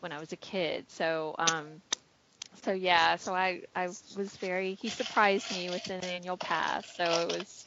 [0.00, 0.84] when I was a kid.
[0.90, 1.66] So, um,
[2.62, 6.86] so yeah, so I, I was very, he surprised me with an annual pass.
[6.96, 7.64] So it was,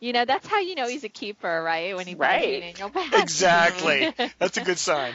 [0.00, 1.96] you know, that's how you know he's a keeper, right?
[1.96, 3.12] When he buys you an annual pass.
[3.14, 4.12] Exactly.
[4.38, 5.14] That's a good sign.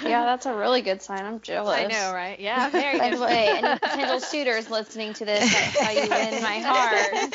[0.00, 1.24] Yeah, that's a really good sign.
[1.24, 1.76] I'm jealous.
[1.76, 2.38] I know, right?
[2.38, 3.20] Yeah, very By the good.
[3.20, 7.18] way, any potential suitors listening to this, that's how you win my heart.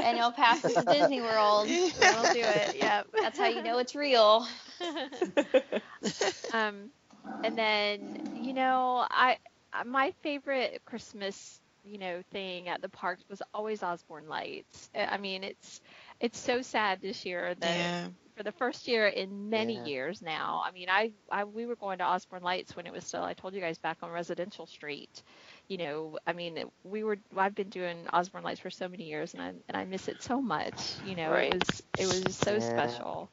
[0.00, 1.78] And you'll pass it to Disney World.
[2.10, 2.74] I'll do it.
[2.76, 3.06] Yep.
[3.20, 4.46] That's how you know it's real.
[6.52, 6.90] um,
[7.42, 9.38] and then you know, I
[9.72, 14.90] I- my favorite Christmas you know thing at the parks was always Osborne Lights.
[14.94, 15.80] I I mean, it's
[16.20, 18.08] it's so sad this year that Yeah.
[18.38, 19.88] For the first year in many Yeah.
[19.88, 20.62] years now.
[20.64, 23.24] I mean, I, I we were going to Osborne Lights when it was still.
[23.24, 25.22] I told you guys back on Residential Street.
[25.68, 27.18] You know, I mean, we were.
[27.36, 30.22] I've been doing Osborne Lights for so many years, and I and I miss it
[30.22, 30.98] so much.
[31.02, 31.52] You know, Right.
[31.52, 32.60] it was it was so Yeah.
[32.60, 33.32] special.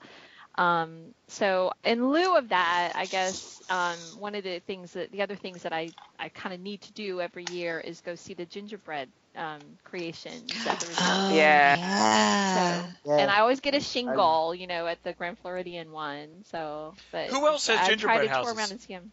[0.58, 5.22] Um, so in lieu of that, I guess um, one of the things that the
[5.22, 8.34] other things that I, I kind of need to do every year is go see
[8.36, 10.99] the gingerbread um, creations at the resort.
[11.32, 11.76] Oh, Yeah.
[11.78, 12.82] yeah.
[13.06, 13.18] Yeah.
[13.18, 16.30] And I always get a shingle, you know, at the Grand Floridian one.
[16.51, 18.51] So, but Who else has I gingerbread try to houses?
[18.53, 19.12] tour around and see 'em.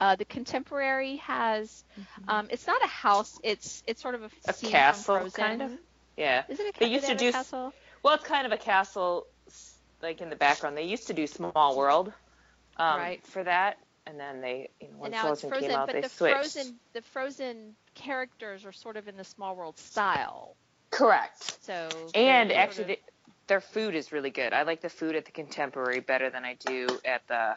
[0.00, 1.84] Uh, the Contemporary has,
[2.26, 3.38] um, it's not a house.
[3.44, 5.70] It's it's sort of a, A castle, kind of?
[6.16, 6.44] Yeah.
[6.48, 7.72] Is it a, ca- They do used to have a do- castle?
[8.02, 9.39] Well, it's kind of a castle, s-
[10.02, 10.76] like in the background.
[10.76, 12.12] They used to do Small World,
[12.76, 13.26] um, Right.
[13.26, 15.86] for that, and then they, you know, when and now it's Frozen, Frozen, came out,
[15.86, 16.34] but they the switched.
[16.34, 20.56] Frozen the Frozen characters are sort of in the Small World style.
[20.90, 21.64] Correct.
[21.64, 24.52] So And actually, sort of- they, their food is really good.
[24.52, 27.56] I like the food at the Contemporary better than I do at the.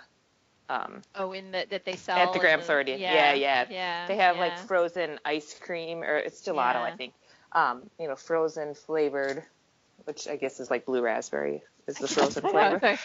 [0.69, 2.99] Um, oh, in the that they sell at the Grand Floridian.
[2.99, 3.65] Yeah, yeah.
[3.69, 4.07] yeah.
[4.07, 4.41] they have yeah.
[4.41, 7.13] like frozen ice cream, or it's gelato, I think.
[7.51, 9.43] Um, you know, frozen flavored,
[10.05, 12.97] which I guess is like blue raspberry is the frozen flavor.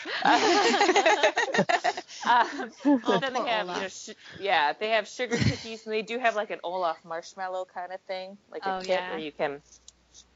[2.28, 2.70] um,
[3.06, 4.10] but then they have, you know, sh-
[4.40, 8.00] yeah, they have sugar cookies, and they do have like an Olaf marshmallow kind of
[8.02, 9.10] thing, like a Oh, kit yeah.
[9.10, 9.62] where you can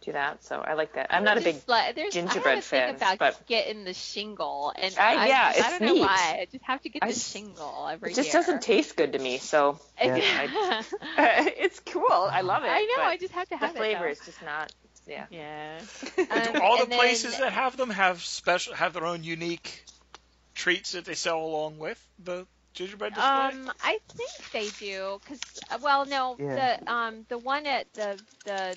[0.02, 0.44] do that.
[0.44, 1.08] So I like that.
[1.10, 3.46] I'm not a big There's, like, there's, gingerbread I have a thing fan, about but-
[3.46, 6.00] getting the shingle, and I- I, yeah, I it's don't know neat.
[6.02, 6.38] why.
[6.40, 8.32] I just have to get I the s- shingle every It just year.
[8.42, 10.82] doesn't taste good to me, so Yeah.
[11.18, 12.06] it's cool.
[12.10, 12.68] I love it.
[12.68, 13.02] I know.
[13.04, 13.74] I just have to have it.
[13.74, 14.12] the have flavor it.
[14.12, 14.72] is just not
[15.06, 15.26] Yeah.
[15.30, 15.80] Yeah.
[16.16, 19.24] Do Um, all the and then- places that have them have special have their own
[19.24, 19.84] unique
[20.54, 23.28] treats that they sell along with the gingerbread display?
[23.30, 25.40] Um, I think they do, cause
[25.70, 26.78] uh, well, no, Yeah.
[26.84, 28.76] the um the one at the the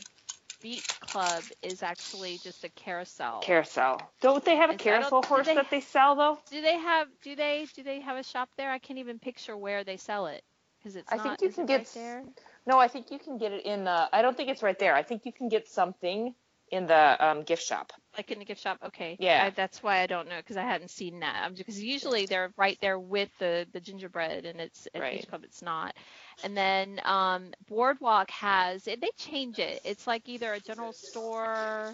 [0.61, 3.41] beach club is actually just a carousel.
[3.41, 4.01] Carousel.
[4.21, 6.39] Don't they have a Is- I don't- carousel horse they- that they sell though?
[6.49, 8.71] do they have do they do they have a shop there?
[8.71, 10.43] I can't even picture where they sell it
[10.79, 11.39] because it's I not.
[11.39, 12.23] think you can it get right there.
[12.67, 14.09] No, I think you can get it in the.
[14.11, 14.95] I don't think it's right there.
[14.95, 16.33] I think you can get something
[16.71, 17.93] in the um, gift shop.
[18.17, 19.17] Like in the gift shop, okay.
[19.19, 19.45] Yeah.
[19.45, 21.49] I, that's why I don't know because I hadn't seen that.
[21.55, 25.17] Because usually they're right there with the the gingerbread, and it's at Right.
[25.17, 25.95] Beach Club it's not.
[26.43, 28.83] And then um, Boardwalk has.
[28.85, 29.81] They change it.
[29.85, 31.93] It's like either a general store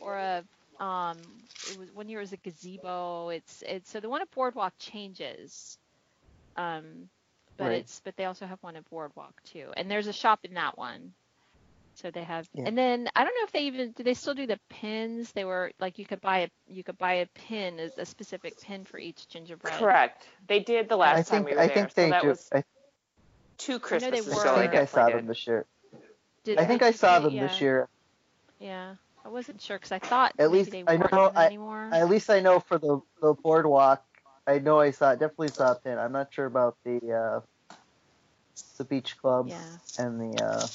[0.00, 0.44] or a
[0.82, 1.16] um.
[1.70, 3.30] It was one year it was a gazebo.
[3.30, 5.78] It's it's so the one at Boardwalk changes.
[6.56, 7.08] Um,
[7.56, 7.72] but Right.
[7.80, 10.76] it's but they also have one at Boardwalk too, and there's a shop in that
[10.78, 11.12] one.
[11.94, 12.64] So they have, Yeah.
[12.66, 15.30] and then I don't know if they even do they still do the pins.
[15.32, 18.58] They were like you could buy a you could buy a pin, a a specific
[18.62, 19.74] pin for each gingerbread.
[19.78, 20.26] Correct.
[20.48, 21.74] They did the last I time think we were I there.
[21.76, 22.28] think so they that do.
[22.28, 22.64] was I,
[23.58, 25.66] two they Christmases I I think I saw them this year.
[26.44, 27.88] Did, I think I saw see- them yeah, this year.
[28.58, 28.94] Yeah,
[29.24, 31.90] I wasn't sure because I thought At maybe least they I weren't know- I- anymore.
[31.92, 34.02] At least I know for the the boardwalk.
[34.46, 35.98] I know I saw definitely saw a pin.
[35.98, 37.76] I'm not sure about the uh,
[38.78, 39.60] the beach club yeah,
[39.98, 40.66] and the uh,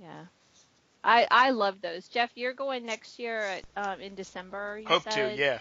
[0.00, 0.24] yeah.
[1.02, 2.08] I I love those.
[2.08, 4.78] Jeff, you're going next year at, um, in December.
[4.78, 5.36] You Hope said?
[5.36, 5.58] to, yeah.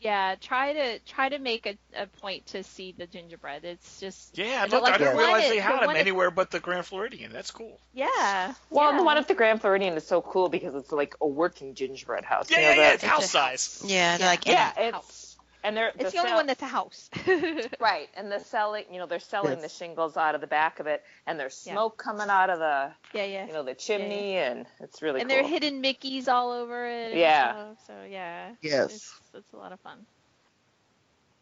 [0.00, 3.64] Yeah, try to try to make a, a point to see the gingerbread.
[3.64, 5.86] It's just Yeah, And look, like I didn't one realize at- they the had them
[5.88, 7.32] one at- anywhere but the Grand Floridian.
[7.32, 7.80] That's cool.
[7.92, 8.54] yeah.
[8.70, 8.98] Well, yeah.
[8.98, 12.24] the one at the Grand Floridian is so cool because it's like a working gingerbread
[12.24, 12.48] house.
[12.48, 12.92] Yeah, you know, yeah, yeah.
[12.94, 13.82] It's house size.
[13.84, 14.30] Yeah, they're Yeah.
[14.30, 14.88] like yeah, Yeah.
[15.00, 15.27] it's
[15.64, 17.10] and they're It's the only sell- one that's a house.
[17.80, 19.62] right, and the selling, you know, they're selling Yes.
[19.62, 21.72] the shingles out of the back of it, and there's Yeah.
[21.74, 23.46] smoke coming out of the, yeah, yeah.
[23.46, 25.36] you know, the chimney, and it's really and cool.
[25.36, 27.16] there are hidden Mickeys all over it.
[27.16, 27.52] Yeah.
[27.52, 28.50] stuff, so yeah.
[28.62, 28.94] Yes.
[28.94, 29.98] It's, it's a lot of fun.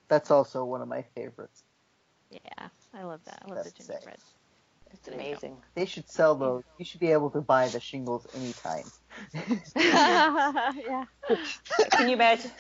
[0.09, 1.62] that's also one of my favorites.
[2.31, 3.43] Yeah, I love that.
[3.45, 3.87] I love the That's sick.
[3.89, 4.19] gingerbread.
[4.97, 5.38] It's There you go.
[5.38, 5.62] amazing.
[5.74, 6.64] They should sell those.
[6.78, 8.92] You should be able to buy the shingles anytime.
[9.76, 11.05] yeah.
[11.97, 12.51] Can you imagine?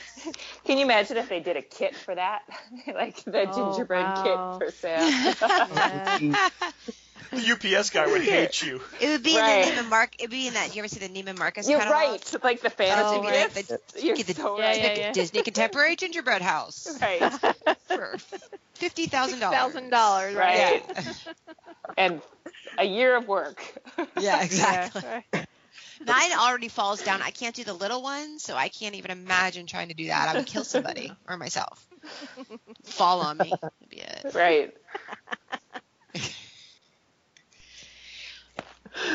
[0.64, 2.42] Can you imagine if they did a kit for that,
[2.86, 4.14] like the Oh, gingerbread wow.
[4.14, 5.14] kit for sale?
[7.32, 7.54] Yeah.
[7.56, 8.80] The UPS guy would hate you.
[9.00, 9.66] It would be Right.
[9.68, 10.14] in the Neiman Mark.
[10.18, 10.74] It'd be in that.
[10.74, 12.20] You ever see the Neiman Marcus You're catalog?
[12.20, 13.54] right, like the fantasy Oh, right.
[13.54, 13.68] gift.
[13.94, 14.76] The- You're get the- so Yeah, right.
[14.82, 15.12] yeah, yeah.
[15.12, 17.20] Disney Contemporary Gingerbread House Right,
[17.88, 18.16] for
[18.74, 19.56] fifty thousand dollars.
[19.58, 20.84] Thousand dollars, right?
[20.96, 21.16] right.
[21.96, 22.22] and
[22.78, 23.62] a year of work.
[24.20, 25.02] Yeah, exactly.
[25.04, 25.46] Yeah, right.
[26.06, 27.22] Mine already falls down.
[27.22, 30.28] I can't do the little ones, so I can't even imagine trying to do that.
[30.28, 31.82] I would kill somebody or myself.
[32.84, 33.52] Fall on me.
[33.88, 34.32] Be it.
[34.34, 34.76] Right.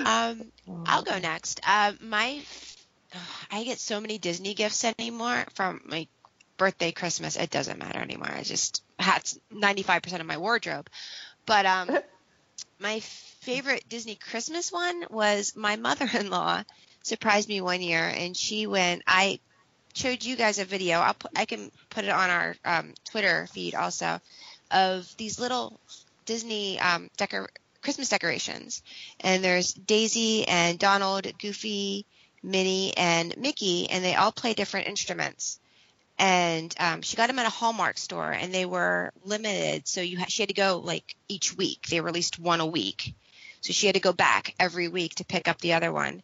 [0.05, 0.51] Um,
[0.85, 1.59] I'll go next.
[1.65, 2.41] Uh, my,
[3.51, 6.07] I get so many Disney gifts anymore from my
[6.57, 7.37] birthday, Christmas.
[7.37, 8.31] It doesn't matter anymore.
[8.31, 8.83] I just
[9.83, 10.89] five percent of my wardrobe.
[11.45, 11.97] But um,
[12.79, 16.63] my favorite Disney Christmas one was my mother in law
[17.03, 19.03] surprised me one year, and she went.
[19.07, 19.39] I
[19.93, 20.99] showed you guys a video.
[20.99, 24.19] I'll put, I can put it on our um, Twitter feed also
[24.69, 25.79] of these little
[26.25, 27.49] Disney um, decor
[27.81, 28.83] Christmas decorations,
[29.19, 32.05] and there's Daisy and Donald, Goofy,
[32.43, 35.59] Minnie, and Mickey, and they all play different instruments.
[36.17, 40.19] And um, she got them at a Hallmark store, and they were limited, so you
[40.19, 41.87] ha- she had to go like each week.
[41.87, 43.15] They released one a week,
[43.61, 46.21] so she had to go back every week to pick up the other one.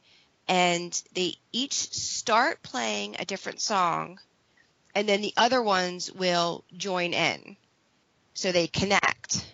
[0.47, 4.19] And they each start playing a different song,
[4.93, 7.57] and then the other ones will join in,
[8.33, 9.45] so they connect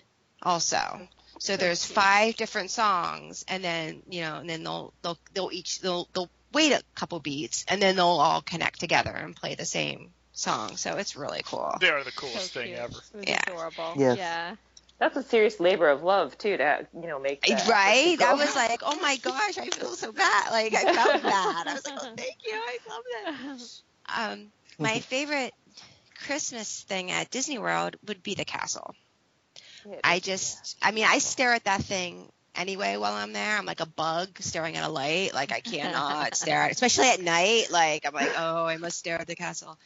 [0.42, 1.08] also.
[1.44, 5.82] So there's five different songs, and then you know, and then they'll they'll they'll each
[5.82, 9.66] they'll they'll wait a couple beats, and then they'll all connect together and play the
[9.66, 10.78] same song.
[10.78, 11.76] So it's really cool.
[11.82, 12.80] They are the coolest So thing cute.
[12.80, 13.04] ever.
[13.16, 13.42] It Yeah.
[13.46, 13.96] adorable.
[13.98, 14.18] Yes.
[14.20, 14.56] Yeah.
[15.00, 17.68] That's a serious labor of love too to you know make that.
[17.68, 18.18] Right?
[18.18, 18.24] go.
[18.26, 20.50] I was like, oh my gosh, I feel so bad.
[20.50, 21.68] Like I felt bad.
[21.68, 22.54] I was like, oh, thank you.
[22.54, 24.32] I love that.
[24.32, 25.54] Um, my favorite
[26.26, 28.96] Christmas thing at Disney World would be the castle.
[29.86, 33.58] Yeah, I just, I mean, I stare at that thing anyway while I'm there.
[33.58, 35.34] I'm like a bug staring at a light.
[35.34, 37.68] Like I cannot stare at it, especially at night.
[37.72, 39.78] Like I'm like, oh, I must stare at the castle.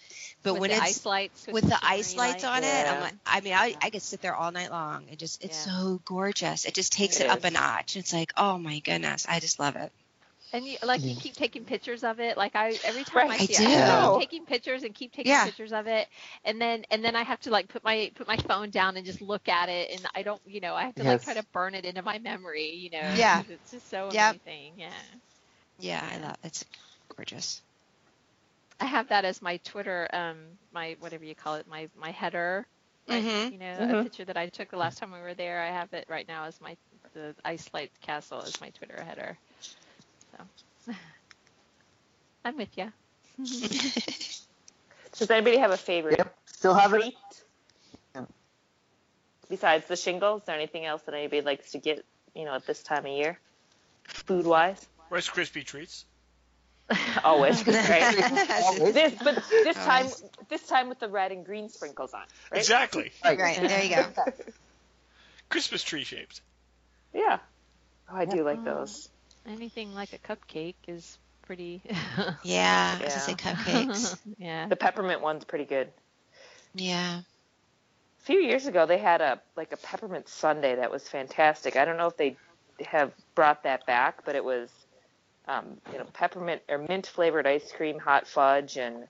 [0.43, 2.99] But with when the it's ice lights, with the shimmery ice lights on it, I'm
[3.01, 5.07] like, I mean, I, I could sit there all night long.
[5.09, 5.73] It just, it's Yeah.
[5.73, 6.65] so gorgeous.
[6.65, 7.95] It just takes It it, up a notch.
[7.97, 9.91] It's like, oh my goodness, I just love it.
[10.57, 12.37] And you, like you keep taking pictures of it.
[12.37, 13.31] Like I every time Right.
[13.31, 13.73] I I see do.
[13.73, 14.09] it, I Yeah.
[14.09, 15.47] keep taking pictures and keep taking Yeah.
[15.47, 16.07] pictures of it,
[16.43, 19.05] and then and then I have to like put my put my phone down and
[19.05, 21.23] just look at it, and I don't, you know, I have to like Yes.
[21.23, 23.15] try to burn it into my memory, you know.
[23.15, 23.43] Yeah.
[23.47, 24.35] It's just so Yep.
[24.35, 24.75] amazing.
[24.77, 24.91] Yeah.
[25.79, 26.65] Yeah, I love it's
[27.15, 27.61] gorgeous.
[28.79, 32.67] I have that as my Twitter, um, my whatever you call it, my my header.
[33.07, 33.49] Like, Mhm.
[33.49, 34.07] You know, a Mhm.
[34.07, 35.61] picture that I took the last time we were there.
[35.61, 36.77] I have it right now as my
[37.13, 39.37] the Ice Light Castle as my Twitter header.
[40.85, 40.93] So
[42.45, 42.91] I'm with you.
[45.17, 46.35] Does anybody have a favorite Yep.
[46.45, 47.01] Still have it.
[47.01, 47.15] treat?
[49.49, 52.03] Besides the shingles, is there anything else that anybody likes to get,
[52.35, 53.39] you know, at this time of year,
[54.03, 54.85] food wise?
[55.09, 56.05] Rice Krispie treats.
[57.23, 58.51] Always, right?
[58.63, 58.93] Always.
[58.93, 60.07] This, but this time,
[60.49, 62.21] this time with the red and green sprinkles on,
[62.51, 62.59] right?
[62.59, 63.11] Exactly.
[63.23, 63.39] Right.
[63.39, 64.05] right, there you go.
[65.49, 66.41] Christmas tree shaped.
[67.13, 67.39] Yeah.
[68.09, 69.09] Oh, I do like those.
[69.47, 71.81] Anything like a cupcake is pretty.
[72.43, 74.17] Yeah, I was gonna say cupcakes.
[74.37, 74.67] yeah.
[74.67, 75.91] The peppermint one's pretty good.
[76.75, 77.19] Yeah.
[78.21, 81.75] A few years ago, they had a like a peppermint sundae that was fantastic.
[81.75, 82.37] I don't know if they
[82.85, 84.69] have brought that back, but it was,
[85.47, 89.07] um, you know, peppermint or mint flavored ice cream, hot fudge, and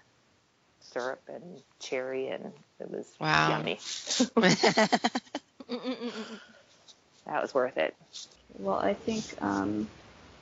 [0.79, 3.49] syrup and cherry, and it was Wow.
[3.49, 3.79] yummy.
[7.25, 7.95] That was worth it.
[8.57, 9.89] Well, I think um,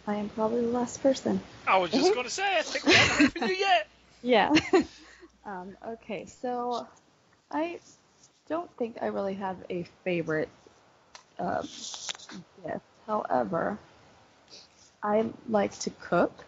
[0.07, 1.39] I am probably the last person.
[1.67, 3.87] I was just going to say, I think we haven't heard from you yet.
[4.21, 4.53] Yeah.
[5.45, 6.87] um, okay, so
[7.51, 7.79] I
[8.47, 10.49] don't think I really have a favorite
[11.39, 11.67] um,
[12.63, 12.81] gift.
[13.07, 13.79] However,
[15.01, 16.45] I like to cook,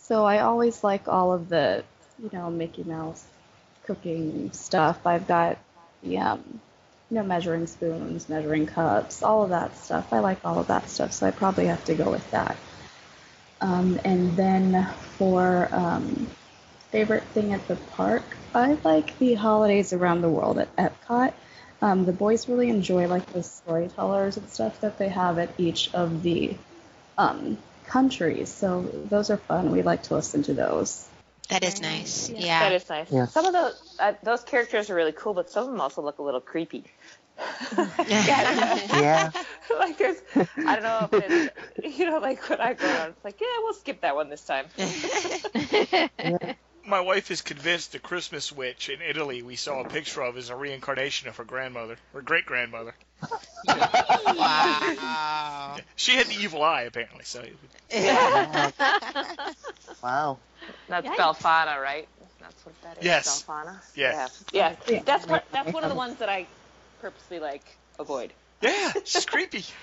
[0.00, 1.84] so I always like all of the,
[2.22, 3.24] you know, Mickey Mouse
[3.84, 5.06] cooking stuff.
[5.06, 5.58] I've got
[6.02, 6.60] the, um,
[7.10, 10.12] you know, measuring spoons, measuring cups, all of that stuff.
[10.12, 12.56] I like all of that stuff, so I probably have to go with that.
[13.60, 14.86] Um, and then
[15.18, 16.28] for um,
[16.90, 21.32] favorite thing at the park, I like the holidays around the world at Epcot.
[21.82, 25.92] Um, the boys really enjoy like the storytellers and stuff that they have at each
[25.94, 26.56] of the
[27.18, 28.48] um, countries.
[28.48, 29.70] So those are fun.
[29.70, 31.06] We like to listen to those.
[31.50, 32.30] That is nice.
[32.30, 32.40] Yeah.
[32.40, 32.60] Yeah.
[32.60, 33.12] That is nice.
[33.12, 33.26] Yeah.
[33.26, 36.18] Some of those uh, those characters are really cool, but some of them also look
[36.18, 36.84] a little creepy.
[38.08, 39.32] Yeah.
[39.78, 43.24] like there's, I don't know if it's, you know, like when I go around, it's
[43.24, 44.66] like, yeah, we'll skip that one this time.
[46.86, 50.50] My wife is convinced the Christmas witch in Italy we saw a picture of is
[50.50, 52.94] a reincarnation of her grandmother, her great grandmother.
[53.66, 55.78] wow.
[55.96, 57.24] She had the evil eye, apparently.
[57.24, 57.42] So
[60.02, 60.38] Wow.
[60.88, 61.16] That's Yikes.
[61.16, 62.06] Belfana, right?
[62.40, 63.04] That's what that is.
[63.04, 63.42] Yes.
[63.42, 63.80] Belfana.
[63.96, 64.44] Yes.
[64.52, 64.70] Yeah.
[64.70, 64.76] Yeah.
[64.94, 65.02] yeah.
[65.04, 66.46] That's part, that's one of the ones that I
[67.00, 67.64] purposely like
[67.98, 68.32] avoid.
[68.62, 69.64] Yeah, she's creepy.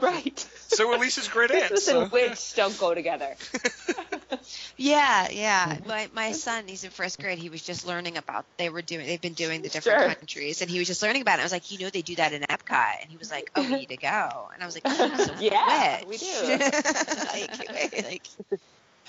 [0.00, 0.38] Right.
[0.68, 1.66] So are Lisa's great aunt.
[1.66, 2.02] Christmas So.
[2.02, 3.34] and witch don't go together.
[4.76, 5.76] Yeah, yeah.
[5.86, 7.38] My my son, he's in first grade.
[7.38, 8.46] He was just learning about.
[8.56, 9.06] They were doing.
[9.06, 10.14] They've been doing the different Sure.
[10.14, 11.42] countries, and he was just learning about it.
[11.42, 13.62] I was like, you know, they do that in Epcot, and he was like, oh,
[13.62, 14.48] we need to go.
[14.54, 16.08] And I was like, oh, she's a Yeah, witch.
[16.08, 16.48] we do.
[16.48, 18.28] like, wait, like,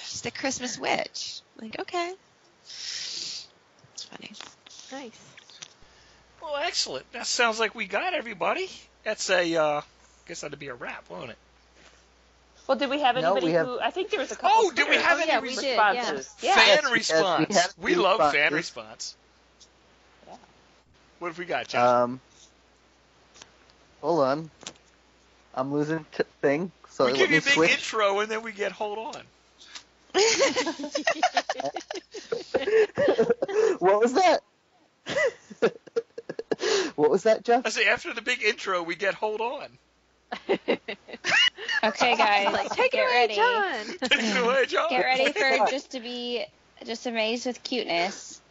[0.04, 1.42] she's the Christmas witch.
[1.62, 2.14] Like, okay.
[2.64, 3.48] It's
[4.10, 4.32] funny.
[4.92, 5.20] nice.
[6.42, 7.12] Well, excellent.
[7.14, 8.70] That sounds like we got everybody.
[9.04, 9.82] That's a, uh,
[10.28, 11.38] guess that'd be a wrap, won't it?
[12.68, 13.80] Well, did we have No, anybody we have- who?
[13.80, 14.52] I think there was a couple.
[14.54, 15.90] Oh, did we Twitter have Oh, any yeah, res- we did, yeah.
[15.92, 16.30] responses?
[16.42, 16.56] Yeah.
[16.56, 17.74] fan Yes, we- yes, we response?
[17.80, 19.16] we love fan response.
[20.28, 20.36] Yeah.
[21.18, 22.02] What have we got, John?
[22.04, 22.22] Um.
[24.02, 24.52] Hold on.
[25.56, 26.72] I'm losing t- thing.
[26.92, 27.72] So we give you a big switch.
[27.72, 29.24] intro and then we get hold on.
[33.80, 34.42] what was that?
[37.10, 37.66] What was that, Jeff?
[37.66, 39.68] I say after the big intro we get hold on.
[41.82, 43.36] Okay, guys, like, take get it away, ready.
[43.36, 43.98] John.
[44.10, 44.90] Take it away, John.
[44.90, 46.44] Get ready for just to be
[46.86, 48.42] just amazed with cuteness.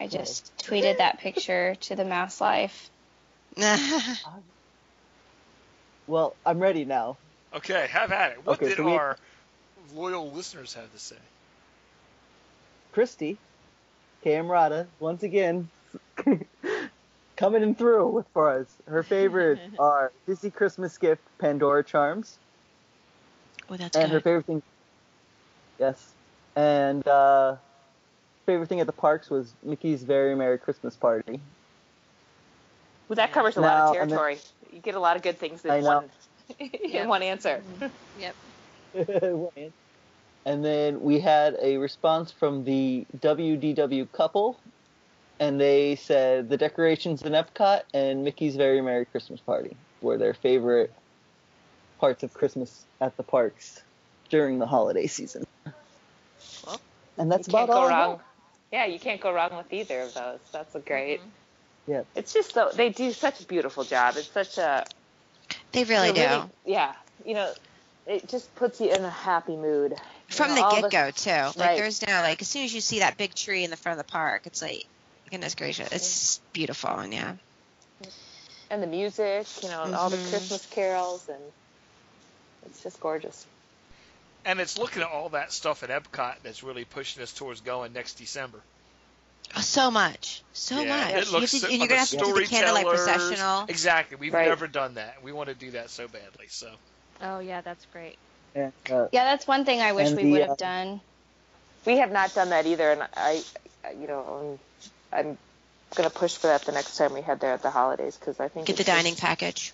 [0.00, 2.90] I just tweeted that picture to the Mouse Life.
[6.08, 7.16] Well, I'm ready now.
[7.54, 8.44] Okay, have at it.
[8.44, 9.16] What Okay, did so we- our
[9.94, 11.16] loyal listeners have to say?
[12.92, 13.36] Christy,
[14.24, 15.68] Camrata, once again,
[17.40, 18.66] coming in through with for us.
[18.86, 22.38] Her favorites are Disney Christmas gift, Pandora Charms,
[23.70, 24.62] oh, that's and her favorite thing.
[25.78, 26.12] Yes,
[26.54, 27.56] and uh,
[28.44, 31.40] favorite thing at the parks was Mickey's Very Merry Christmas Party.
[33.08, 34.38] Well, that covers a lot of Now, and then- territory.
[34.72, 36.04] You get a lot of good things in one
[36.60, 37.60] in one answer.
[38.20, 38.36] Yep.
[40.46, 44.56] and then we had a response from the WDW couple,
[45.40, 50.34] and they said the decorations in Epcot and Mickey's Very Merry Christmas Party were their
[50.34, 50.92] favorite
[51.98, 53.82] parts of Christmas at the parks
[54.28, 55.46] during the holiday season.
[56.66, 56.80] Well,
[57.18, 58.20] and that's you can't about all wrong.
[58.70, 60.38] Yeah, you can't go wrong with either of those.
[60.52, 61.20] That's a great.
[61.20, 61.90] Mm-hmm.
[61.92, 62.02] Yeah.
[62.14, 64.14] It's just so they do such a beautiful job.
[64.16, 64.86] It's such a
[65.72, 66.20] They really do.
[66.20, 66.94] know, yeah.
[67.24, 67.52] You know,
[68.06, 69.94] it just puts you in a happy mood.
[70.28, 71.30] From You the know, all get go too.
[71.30, 71.76] Like Right.
[71.78, 74.06] there's no like as soon as you see that big tree in the front of
[74.06, 74.86] the park, it's like
[75.30, 77.34] goodness gracious, it's beautiful and yeah.
[78.70, 80.30] and the music, you know, and all the Mhm.
[80.30, 81.42] Christmas carols, and
[82.66, 83.46] it's just gorgeous.
[84.44, 87.92] And it's looking at all that stuff at Epcot that's really pushing us towards going
[87.92, 88.60] next December.
[89.56, 91.14] Oh, so much, so yeah, much.
[91.14, 93.18] It You looks have to- so- and you're gonna have to do the candlelight storytellers.
[93.18, 93.64] processional.
[93.68, 94.16] Exactly.
[94.16, 94.46] We've Right.
[94.48, 95.22] never done that.
[95.22, 96.46] We want to do that so badly.
[96.48, 96.70] So
[97.22, 98.16] Oh yeah, that's great.
[98.54, 101.00] And, uh, Yeah, that's one thing I wish we the, would uh, have done.
[101.84, 103.42] We have not done that either, and I,
[103.84, 104.58] I- you know,
[105.12, 105.38] I'm, I'm
[105.96, 108.48] gonna push for that the next time we head there at the holidays because I
[108.48, 109.72] think Get the it's just- dining package.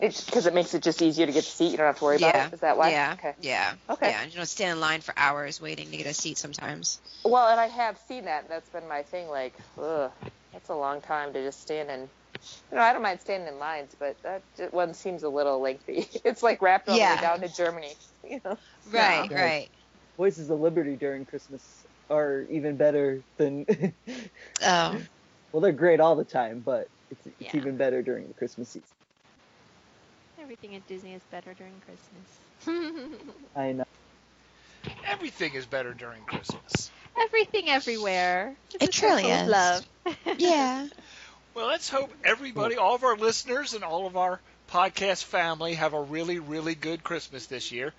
[0.00, 1.70] It's because it makes it just easier to get the seat.
[1.70, 2.30] You don't have to worry Yeah.
[2.30, 2.54] about it.
[2.54, 2.90] Is that why?
[2.90, 3.12] Yeah.
[3.18, 3.34] Okay.
[3.40, 3.72] Yeah.
[3.88, 4.10] Okay.
[4.10, 4.24] Yeah.
[4.24, 7.00] You don't stand in line for hours waiting to get a seat sometimes.
[7.24, 8.48] Well, and I have seen that.
[8.48, 9.28] That's been my thing.
[9.28, 10.10] Like, ugh,
[10.52, 12.00] that's a long time to just stand in.
[12.72, 14.42] You know, I don't mind standing in lines, but that
[14.74, 16.08] one seems a little lengthy.
[16.24, 17.14] It's like wrapped all the Yeah.
[17.14, 17.92] way down to Germany.
[18.28, 18.58] You know.
[18.90, 19.30] Right.
[19.30, 19.40] Yeah.
[19.40, 19.68] Right.
[20.16, 21.81] Voices of Liberty during Christmas
[22.12, 23.66] are even better than.
[24.62, 25.00] Oh.
[25.52, 27.50] well, they're great all the time, but it's, it's Yeah.
[27.54, 28.88] even better during the Christmas season.
[30.38, 32.40] Everything at Disney is better during Christmas.
[33.56, 33.84] I know.
[35.04, 36.90] everything is better during Christmas.
[37.18, 38.56] Everything everywhere.
[38.80, 39.48] It It's a truly is.
[39.48, 39.86] Love.
[40.38, 40.88] Yeah.
[41.54, 45.92] Well, let's hope everybody, all of our listeners, and all of our podcast family have
[45.94, 47.94] a really, really good Christmas this year.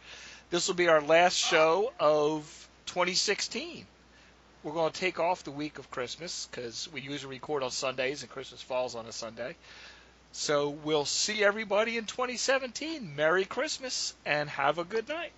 [0.49, 3.87] This will be our last show of 2016.
[4.63, 8.21] We're going to take off the week of Christmas because we usually record on Sundays
[8.21, 9.55] and Christmas falls on a Sunday.
[10.31, 13.15] So we'll see everybody in 2017.
[13.15, 15.31] Merry Christmas and have a good night.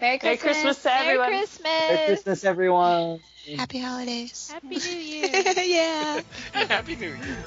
[0.00, 0.80] Merry Merry Christmas.
[0.80, 1.28] Christmas to Merry everyone.
[1.28, 1.62] Christmas.
[1.64, 3.20] Merry Christmas, everyone.
[3.56, 4.50] Happy holidays.
[4.52, 5.30] Happy New Year.
[5.64, 6.20] yeah.
[6.52, 7.44] Happy New Year.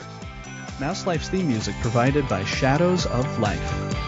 [0.80, 4.05] Mouse Life's theme music provided by Shadows of Life.